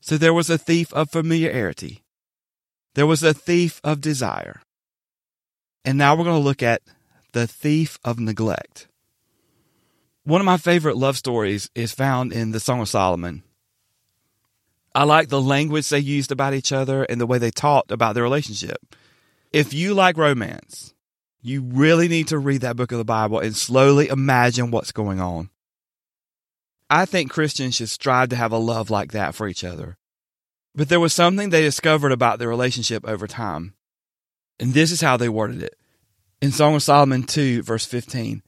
So 0.00 0.18
there 0.18 0.34
was 0.34 0.50
a 0.50 0.58
thief 0.58 0.92
of 0.92 1.10
familiarity. 1.10 2.02
There 2.94 3.06
was 3.06 3.22
a 3.22 3.34
thief 3.34 3.80
of 3.82 4.00
desire. 4.00 4.60
And 5.84 5.96
now 5.96 6.14
we're 6.14 6.24
going 6.24 6.40
to 6.40 6.44
look 6.44 6.62
at 6.62 6.82
the 7.32 7.46
thief 7.46 7.98
of 8.04 8.18
neglect. 8.18 8.88
One 10.24 10.40
of 10.40 10.44
my 10.44 10.56
favorite 10.56 10.96
love 10.96 11.16
stories 11.16 11.70
is 11.74 11.92
found 11.92 12.32
in 12.32 12.52
the 12.52 12.60
Song 12.60 12.80
of 12.80 12.88
Solomon. 12.88 13.42
I 14.94 15.04
like 15.04 15.28
the 15.28 15.40
language 15.40 15.88
they 15.88 15.98
used 15.98 16.32
about 16.32 16.54
each 16.54 16.72
other 16.72 17.04
and 17.04 17.20
the 17.20 17.26
way 17.26 17.38
they 17.38 17.50
talked 17.50 17.90
about 17.90 18.14
their 18.14 18.22
relationship. 18.22 18.94
If 19.52 19.72
you 19.72 19.94
like 19.94 20.16
romance, 20.16 20.92
you 21.40 21.62
really 21.62 22.08
need 22.08 22.28
to 22.28 22.38
read 22.38 22.60
that 22.60 22.76
book 22.76 22.92
of 22.92 22.98
the 22.98 23.04
Bible 23.04 23.38
and 23.38 23.56
slowly 23.56 24.08
imagine 24.08 24.70
what's 24.70 24.92
going 24.92 25.20
on. 25.20 25.50
I 26.88 27.06
think 27.06 27.30
Christians 27.30 27.76
should 27.76 27.88
strive 27.88 28.28
to 28.30 28.36
have 28.36 28.52
a 28.52 28.58
love 28.58 28.90
like 28.90 29.12
that 29.12 29.34
for 29.34 29.48
each 29.48 29.64
other. 29.64 29.96
But 30.74 30.88
there 30.88 31.00
was 31.00 31.12
something 31.12 31.50
they 31.50 31.62
discovered 31.62 32.12
about 32.12 32.38
their 32.38 32.48
relationship 32.48 33.06
over 33.06 33.26
time. 33.26 33.74
And 34.60 34.74
this 34.74 34.90
is 34.90 35.00
how 35.00 35.16
they 35.16 35.28
worded 35.28 35.62
it. 35.62 35.76
In 36.40 36.52
Song 36.52 36.74
of 36.74 36.82
Solomon 36.82 37.22
2, 37.22 37.62
verse 37.62 37.86
15 37.86 38.42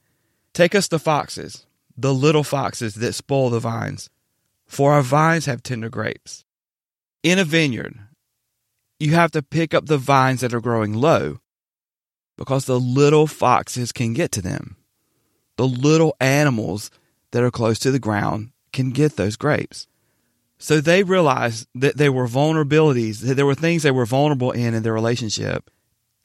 Take 0.53 0.75
us 0.75 0.89
the 0.89 0.99
foxes, 0.99 1.67
the 1.97 2.15
little 2.15 2.45
foxes 2.45 2.95
that 2.97 3.15
spoil 3.15 3.51
the 3.51 3.61
vines, 3.61 4.11
for 4.67 4.93
our 4.93 5.03
vines 5.03 5.47
have 5.47 5.63
tender 5.63 5.89
grapes. 5.89 6.45
In 7.23 7.39
a 7.39 7.45
vineyard, 7.45 7.99
you 8.99 9.15
have 9.15 9.31
to 9.33 9.43
pick 9.43 9.75
up 9.75 9.87
the 9.87 9.99
vines 9.99 10.41
that 10.41 10.55
are 10.55 10.61
growing 10.61 10.95
low 10.95 11.39
because 12.37 12.65
the 12.65 12.81
little 12.81 13.27
foxes 13.27 13.93
can 13.93 14.13
get 14.13 14.33
to 14.33 14.43
them. 14.43 14.77
The 15.57 15.67
little 15.67 16.17
animals 16.21 16.91
that 17.31 17.43
are 17.43 17.51
close 17.51 17.79
to 17.81 17.91
the 17.91 17.99
ground 17.99 18.51
can 18.73 18.91
get 18.91 19.17
those 19.17 19.37
grapes. 19.37 19.87
So 20.59 20.81
they 20.81 21.03
realized 21.03 21.69
that 21.75 21.97
there 21.97 22.13
were 22.13 22.27
vulnerabilities, 22.27 23.21
that 23.21 23.35
there 23.35 23.47
were 23.47 23.55
things 23.55 23.83
they 23.83 23.91
were 23.91 24.07
vulnerable 24.07 24.51
in 24.53 24.75
in 24.75 24.83
their 24.83 24.93
relationship. 24.93 25.71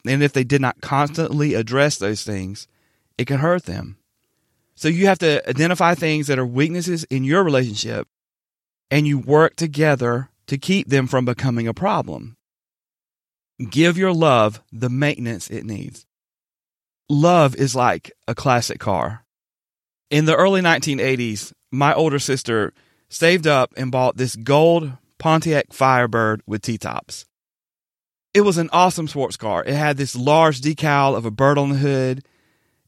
And 0.06 0.22
if 0.22 0.32
they 0.32 0.44
did 0.44 0.60
not 0.60 0.80
constantly 0.80 1.54
address 1.54 1.98
those 1.98 2.22
things, 2.22 2.66
it 3.18 3.26
could 3.26 3.40
hurt 3.40 3.64
them. 3.64 3.98
So 4.74 4.88
you 4.88 5.06
have 5.06 5.18
to 5.18 5.46
identify 5.48 5.94
things 5.94 6.26
that 6.28 6.38
are 6.38 6.46
weaknesses 6.46 7.04
in 7.04 7.22
your 7.22 7.44
relationship 7.44 8.08
and 8.90 9.06
you 9.06 9.18
work 9.18 9.56
together 9.56 10.30
to 10.46 10.58
keep 10.58 10.88
them 10.88 11.06
from 11.06 11.24
becoming 11.24 11.68
a 11.68 11.74
problem. 11.74 12.36
Give 13.68 13.96
your 13.96 14.12
love 14.12 14.62
the 14.72 14.88
maintenance 14.88 15.48
it 15.48 15.64
needs. 15.64 16.06
Love 17.08 17.54
is 17.56 17.74
like 17.74 18.10
a 18.26 18.34
classic 18.34 18.78
car. 18.80 19.24
In 20.10 20.24
the 20.24 20.36
early 20.36 20.60
1980s, 20.60 21.52
my 21.70 21.94
older 21.94 22.18
sister 22.18 22.72
saved 23.08 23.46
up 23.46 23.72
and 23.76 23.92
bought 23.92 24.16
this 24.16 24.34
gold 24.36 24.92
Pontiac 25.18 25.72
Firebird 25.72 26.42
with 26.46 26.62
T 26.62 26.78
tops. 26.78 27.26
It 28.32 28.40
was 28.42 28.58
an 28.58 28.70
awesome 28.72 29.08
sports 29.08 29.36
car. 29.36 29.64
It 29.64 29.74
had 29.74 29.96
this 29.96 30.16
large 30.16 30.60
decal 30.60 31.16
of 31.16 31.26
a 31.26 31.30
bird 31.30 31.58
on 31.58 31.70
the 31.70 31.78
hood, 31.78 32.24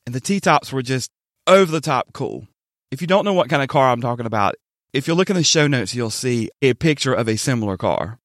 and 0.06 0.14
the 0.14 0.20
T 0.20 0.40
tops 0.40 0.72
were 0.72 0.82
just 0.82 1.10
over 1.46 1.70
the 1.70 1.80
top 1.80 2.12
cool. 2.12 2.46
If 2.90 3.00
you 3.00 3.06
don't 3.06 3.24
know 3.24 3.32
what 3.32 3.50
kind 3.50 3.62
of 3.62 3.68
car 3.68 3.90
I'm 3.90 4.00
talking 4.00 4.26
about, 4.26 4.54
if 4.92 5.08
you 5.08 5.14
look 5.14 5.30
in 5.30 5.36
the 5.36 5.42
show 5.42 5.66
notes, 5.66 5.94
you'll 5.94 6.10
see 6.10 6.50
a 6.60 6.74
picture 6.74 7.14
of 7.14 7.28
a 7.28 7.36
similar 7.36 7.76
car. 7.76 8.18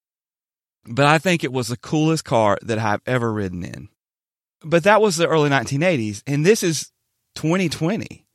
But 0.85 1.05
I 1.05 1.17
think 1.17 1.43
it 1.43 1.53
was 1.53 1.67
the 1.67 1.77
coolest 1.77 2.25
car 2.25 2.57
that 2.61 2.79
I've 2.79 3.01
ever 3.05 3.31
ridden 3.31 3.63
in. 3.63 3.89
But 4.61 4.83
that 4.83 5.01
was 5.01 5.17
the 5.17 5.27
early 5.27 5.49
1980s, 5.49 6.23
and 6.25 6.45
this 6.45 6.63
is 6.63 6.91
2020. 7.35 8.25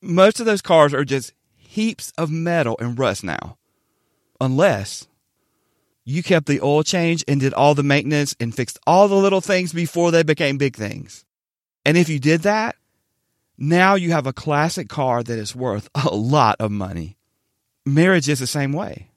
Most 0.00 0.40
of 0.40 0.46
those 0.46 0.62
cars 0.62 0.92
are 0.92 1.04
just 1.04 1.32
heaps 1.56 2.12
of 2.18 2.30
metal 2.30 2.76
and 2.80 2.98
rust 2.98 3.24
now. 3.24 3.56
Unless 4.40 5.06
you 6.04 6.22
kept 6.22 6.46
the 6.46 6.60
oil 6.60 6.82
change 6.82 7.24
and 7.28 7.40
did 7.40 7.54
all 7.54 7.74
the 7.74 7.82
maintenance 7.82 8.34
and 8.40 8.54
fixed 8.54 8.78
all 8.86 9.06
the 9.06 9.14
little 9.14 9.40
things 9.40 9.72
before 9.72 10.10
they 10.10 10.22
became 10.22 10.58
big 10.58 10.74
things. 10.74 11.24
And 11.84 11.96
if 11.96 12.08
you 12.08 12.18
did 12.18 12.42
that, 12.42 12.76
now 13.56 13.94
you 13.94 14.10
have 14.10 14.26
a 14.26 14.32
classic 14.32 14.88
car 14.88 15.22
that 15.22 15.38
is 15.38 15.54
worth 15.54 15.88
a 15.94 16.14
lot 16.14 16.56
of 16.58 16.70
money. 16.70 17.16
Marriage 17.84 18.28
is 18.28 18.38
the 18.38 18.46
same 18.46 18.72
way. 18.72 19.08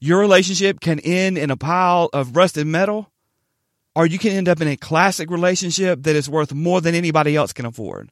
Your 0.00 0.18
relationship 0.18 0.80
can 0.80 0.98
end 1.00 1.38
in 1.38 1.50
a 1.50 1.56
pile 1.56 2.10
of 2.12 2.36
rusted 2.36 2.66
metal, 2.66 3.12
or 3.94 4.06
you 4.06 4.18
can 4.18 4.32
end 4.32 4.48
up 4.48 4.60
in 4.60 4.68
a 4.68 4.76
classic 4.76 5.30
relationship 5.30 6.02
that 6.02 6.16
is 6.16 6.28
worth 6.28 6.52
more 6.52 6.80
than 6.80 6.94
anybody 6.94 7.36
else 7.36 7.52
can 7.52 7.66
afford. 7.66 8.10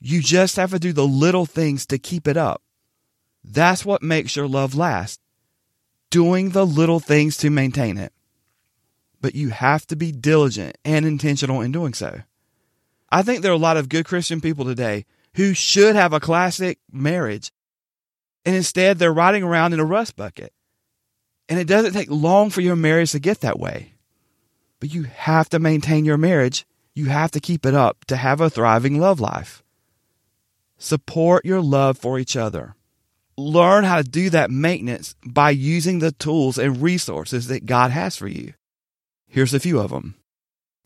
You 0.00 0.20
just 0.20 0.56
have 0.56 0.70
to 0.72 0.78
do 0.78 0.92
the 0.92 1.06
little 1.06 1.46
things 1.46 1.86
to 1.86 1.98
keep 1.98 2.28
it 2.28 2.36
up. 2.36 2.62
That's 3.42 3.84
what 3.84 4.02
makes 4.02 4.36
your 4.36 4.48
love 4.48 4.74
last. 4.74 5.20
Doing 6.10 6.50
the 6.50 6.66
little 6.66 7.00
things 7.00 7.36
to 7.38 7.50
maintain 7.50 7.96
it. 7.96 8.12
But 9.20 9.34
you 9.34 9.50
have 9.50 9.86
to 9.86 9.96
be 9.96 10.12
diligent 10.12 10.76
and 10.84 11.06
intentional 11.06 11.60
in 11.60 11.72
doing 11.72 11.94
so. 11.94 12.22
I 13.10 13.22
think 13.22 13.42
there 13.42 13.52
are 13.52 13.54
a 13.54 13.58
lot 13.58 13.76
of 13.76 13.88
good 13.88 14.04
Christian 14.04 14.40
people 14.40 14.64
today 14.64 15.04
who 15.34 15.54
should 15.54 15.96
have 15.96 16.12
a 16.12 16.20
classic 16.20 16.78
marriage, 16.90 17.52
and 18.44 18.56
instead 18.56 18.98
they're 18.98 19.12
riding 19.12 19.42
around 19.42 19.72
in 19.72 19.80
a 19.80 19.84
rust 19.84 20.16
bucket. 20.16 20.52
And 21.48 21.58
it 21.58 21.66
doesn't 21.66 21.92
take 21.92 22.10
long 22.10 22.50
for 22.50 22.60
your 22.60 22.76
marriage 22.76 23.12
to 23.12 23.18
get 23.18 23.40
that 23.40 23.58
way. 23.58 23.94
But 24.78 24.94
you 24.94 25.02
have 25.02 25.48
to 25.50 25.58
maintain 25.58 26.04
your 26.04 26.16
marriage. 26.16 26.64
You 26.94 27.06
have 27.06 27.32
to 27.32 27.40
keep 27.40 27.66
it 27.66 27.74
up 27.74 28.04
to 28.06 28.16
have 28.16 28.40
a 28.40 28.50
thriving 28.50 28.98
love 29.00 29.20
life. 29.20 29.62
Support 30.78 31.44
your 31.44 31.60
love 31.60 31.98
for 31.98 32.18
each 32.18 32.36
other. 32.36 32.74
Learn 33.36 33.84
how 33.84 33.98
to 33.98 34.02
do 34.04 34.30
that 34.30 34.50
maintenance 34.50 35.14
by 35.24 35.50
using 35.50 35.98
the 35.98 36.12
tools 36.12 36.58
and 36.58 36.82
resources 36.82 37.48
that 37.48 37.66
God 37.66 37.90
has 37.90 38.16
for 38.16 38.28
you. 38.28 38.54
Here's 39.26 39.54
a 39.54 39.60
few 39.60 39.78
of 39.78 39.90
them. 39.90 40.16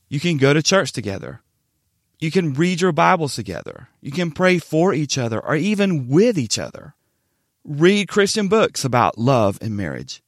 You 0.08 0.20
can 0.20 0.36
go 0.36 0.52
to 0.52 0.62
church 0.62 0.92
together. 0.92 1.42
You 2.18 2.30
can 2.30 2.54
read 2.54 2.80
your 2.80 2.92
Bibles 2.92 3.34
together. 3.34 3.88
You 4.00 4.12
can 4.12 4.30
pray 4.30 4.58
for 4.58 4.94
each 4.94 5.18
other 5.18 5.44
or 5.44 5.56
even 5.56 6.08
with 6.08 6.38
each 6.38 6.58
other. 6.58 6.94
Read 7.66 8.09
Christian 8.09 8.48
books 8.48 8.85
about 8.85 9.16
love 9.16 9.59
and 9.62 9.74
marriage. 9.74 10.22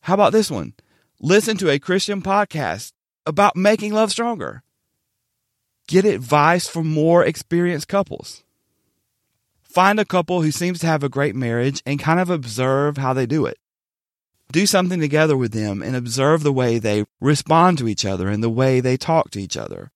How 0.00 0.14
about 0.14 0.32
this 0.32 0.50
one? 0.50 0.74
Listen 1.20 1.56
to 1.58 1.70
a 1.70 1.78
Christian 1.78 2.22
podcast 2.22 2.90
about 3.24 3.54
making 3.54 3.92
love 3.92 4.10
stronger. 4.10 4.64
Get 5.86 6.04
advice 6.04 6.66
from 6.66 6.88
more 6.88 7.24
experienced 7.24 7.86
couples. 7.86 8.42
Find 9.62 10.00
a 10.00 10.04
couple 10.04 10.42
who 10.42 10.50
seems 10.50 10.80
to 10.80 10.88
have 10.88 11.04
a 11.04 11.08
great 11.08 11.36
marriage 11.36 11.84
and 11.86 12.00
kind 12.00 12.18
of 12.18 12.30
observe 12.30 12.96
how 12.96 13.12
they 13.12 13.26
do 13.26 13.46
it. 13.46 13.58
Do 14.50 14.66
something 14.66 14.98
together 14.98 15.36
with 15.36 15.52
them 15.52 15.82
and 15.82 15.94
observe 15.94 16.42
the 16.42 16.52
way 16.52 16.80
they 16.80 17.04
respond 17.20 17.78
to 17.78 17.86
each 17.86 18.04
other 18.04 18.26
and 18.26 18.42
the 18.42 18.50
way 18.50 18.80
they 18.80 18.96
talk 18.96 19.30
to 19.30 19.40
each 19.40 19.56
other. 19.56 19.92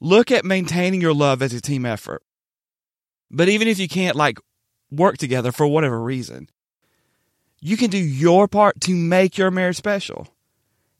Look 0.00 0.30
at 0.30 0.44
maintaining 0.44 1.00
your 1.00 1.14
love 1.14 1.42
as 1.42 1.52
a 1.52 1.60
team 1.60 1.84
effort. 1.84 2.22
But 3.32 3.48
even 3.48 3.66
if 3.66 3.80
you 3.80 3.88
can't 3.88 4.14
like 4.14 4.38
work 4.90 5.18
together 5.18 5.52
for 5.52 5.66
whatever 5.66 6.00
reason, 6.00 6.48
you 7.60 7.76
can 7.76 7.90
do 7.90 7.98
your 7.98 8.48
part 8.48 8.80
to 8.82 8.94
make 8.94 9.38
your 9.38 9.50
marriage 9.50 9.76
special. 9.76 10.28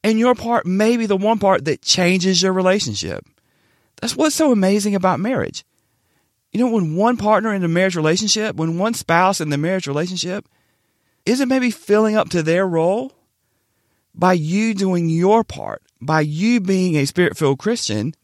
And 0.03 0.19
your 0.19 0.35
part 0.35 0.67
may 0.67 0.97
be 0.97 1.07
the 1.07 1.17
one 1.17 1.39
part 1.39 1.65
that 1.65 1.83
changes 1.83 2.43
your 2.43 2.53
relationship. 2.53 3.27
That's 4.01 4.17
what's 4.17 4.37
so 4.37 4.53
amazing 4.53 4.95
about 4.95 5.21
marriage. 5.21 5.65
You 6.53 6.61
know, 6.61 6.71
when 6.71 6.95
one 6.95 7.17
partner 7.17 7.53
in 7.53 7.63
the 7.63 7.69
marriage 7.69 7.97
relationship, 7.97 8.57
when 8.57 8.79
one 8.79 8.95
spouse 8.95 9.41
in 9.41 9.51
the 9.51 9.59
marriage 9.59 9.87
relationship 9.87 10.49
isn't 11.25 11.49
maybe 11.49 11.71
filling 11.71 12.17
up 12.17 12.29
to 12.31 12.43
their 12.43 12.67
role, 12.67 13.13
by 14.15 14.33
you 14.33 14.75
doing 14.75 15.09
your 15.09 15.45
part, 15.45 15.83
by 16.01 16.21
you 16.21 16.61
being 16.61 16.97
a 16.97 17.05
spirit 17.05 17.37
filled 17.37 17.59
Christian, 17.59 18.15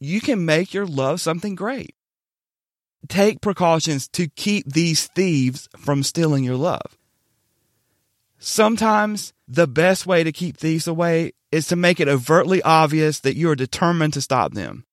you 0.00 0.20
can 0.20 0.44
make 0.44 0.74
your 0.74 0.86
love 0.86 1.20
something 1.20 1.54
great. 1.54 1.93
Take 3.08 3.40
precautions 3.40 4.08
to 4.08 4.28
keep 4.28 4.72
these 4.72 5.06
thieves 5.08 5.68
from 5.76 6.02
stealing 6.02 6.44
your 6.44 6.56
love. 6.56 6.96
Sometimes 8.38 9.32
the 9.48 9.66
best 9.66 10.06
way 10.06 10.24
to 10.24 10.32
keep 10.32 10.56
thieves 10.56 10.86
away 10.86 11.32
is 11.50 11.66
to 11.68 11.76
make 11.76 12.00
it 12.00 12.08
overtly 12.08 12.62
obvious 12.62 13.20
that 13.20 13.36
you 13.36 13.50
are 13.50 13.54
determined 13.54 14.12
to 14.14 14.20
stop 14.20 14.54
them. 14.54 14.84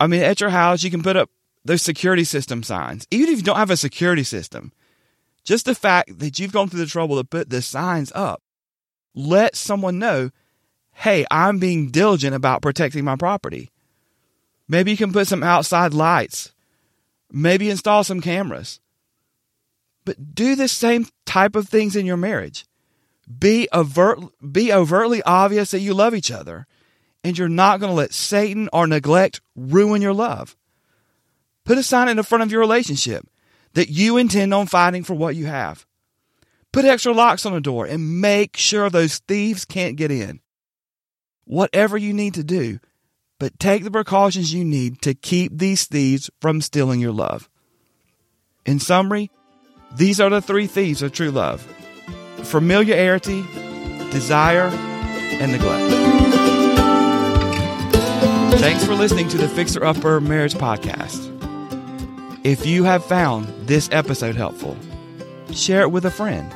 I 0.00 0.06
mean, 0.06 0.22
at 0.22 0.40
your 0.40 0.50
house, 0.50 0.82
you 0.82 0.90
can 0.90 1.02
put 1.02 1.16
up 1.16 1.30
those 1.64 1.82
security 1.82 2.24
system 2.24 2.62
signs. 2.62 3.06
Even 3.10 3.32
if 3.32 3.38
you 3.38 3.44
don't 3.44 3.56
have 3.56 3.70
a 3.70 3.76
security 3.76 4.24
system, 4.24 4.72
just 5.44 5.64
the 5.64 5.74
fact 5.74 6.18
that 6.18 6.38
you've 6.38 6.52
gone 6.52 6.68
through 6.68 6.80
the 6.80 6.86
trouble 6.86 7.16
to 7.16 7.24
put 7.24 7.50
the 7.50 7.62
signs 7.62 8.12
up, 8.14 8.42
let 9.14 9.56
someone 9.56 9.98
know, 9.98 10.30
hey, 10.92 11.24
I'm 11.30 11.58
being 11.58 11.90
diligent 11.90 12.34
about 12.34 12.62
protecting 12.62 13.04
my 13.04 13.16
property. 13.16 13.70
Maybe 14.68 14.90
you 14.90 14.96
can 14.96 15.12
put 15.12 15.26
some 15.26 15.42
outside 15.42 15.94
lights. 15.94 16.51
Maybe 17.34 17.70
install 17.70 18.04
some 18.04 18.20
cameras. 18.20 18.78
But 20.04 20.34
do 20.34 20.54
the 20.54 20.68
same 20.68 21.06
type 21.24 21.56
of 21.56 21.66
things 21.66 21.96
in 21.96 22.04
your 22.04 22.18
marriage. 22.18 22.66
Be 23.38 23.68
overt, 23.72 24.18
be 24.52 24.70
overtly 24.72 25.22
obvious 25.22 25.70
that 25.70 25.80
you 25.80 25.94
love 25.94 26.14
each 26.14 26.30
other, 26.30 26.66
and 27.24 27.38
you're 27.38 27.48
not 27.48 27.80
going 27.80 27.90
to 27.90 27.96
let 27.96 28.12
Satan 28.12 28.68
or 28.72 28.86
neglect 28.86 29.40
ruin 29.56 30.02
your 30.02 30.12
love. 30.12 30.56
Put 31.64 31.78
a 31.78 31.82
sign 31.82 32.08
in 32.08 32.18
the 32.18 32.24
front 32.24 32.42
of 32.42 32.50
your 32.50 32.60
relationship 32.60 33.26
that 33.72 33.88
you 33.88 34.18
intend 34.18 34.52
on 34.52 34.66
fighting 34.66 35.02
for 35.02 35.14
what 35.14 35.34
you 35.34 35.46
have. 35.46 35.86
Put 36.72 36.84
extra 36.84 37.12
locks 37.12 37.46
on 37.46 37.54
the 37.54 37.60
door 37.60 37.86
and 37.86 38.20
make 38.20 38.56
sure 38.56 38.90
those 38.90 39.18
thieves 39.18 39.64
can't 39.64 39.96
get 39.96 40.10
in. 40.10 40.40
Whatever 41.44 41.96
you 41.96 42.12
need 42.12 42.34
to 42.34 42.44
do, 42.44 42.78
but 43.42 43.58
take 43.58 43.82
the 43.82 43.90
precautions 43.90 44.54
you 44.54 44.64
need 44.64 45.02
to 45.02 45.14
keep 45.14 45.58
these 45.58 45.86
thieves 45.86 46.30
from 46.40 46.60
stealing 46.60 47.00
your 47.00 47.10
love. 47.10 47.50
In 48.64 48.78
summary, 48.78 49.32
these 49.96 50.20
are 50.20 50.30
the 50.30 50.40
three 50.40 50.68
thieves 50.68 51.02
of 51.02 51.10
true 51.10 51.32
love 51.32 51.60
familiarity, 52.44 53.42
desire, 54.12 54.68
and 54.70 55.50
neglect. 55.50 55.92
Thanks 58.60 58.84
for 58.84 58.94
listening 58.94 59.28
to 59.30 59.38
the 59.38 59.48
Fixer 59.48 59.84
Upper 59.84 60.20
Marriage 60.20 60.54
Podcast. 60.54 61.26
If 62.44 62.64
you 62.64 62.84
have 62.84 63.04
found 63.04 63.48
this 63.66 63.88
episode 63.90 64.36
helpful, 64.36 64.76
share 65.52 65.80
it 65.80 65.90
with 65.90 66.04
a 66.04 66.12
friend. 66.12 66.54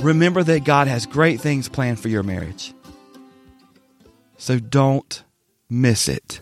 Remember 0.00 0.42
that 0.42 0.64
God 0.64 0.86
has 0.86 1.06
great 1.06 1.40
things 1.40 1.70
planned 1.70 1.98
for 1.98 2.08
your 2.08 2.22
marriage. 2.22 2.74
So 4.36 4.58
don't 4.58 5.24
miss 5.68 6.08
it. 6.08 6.40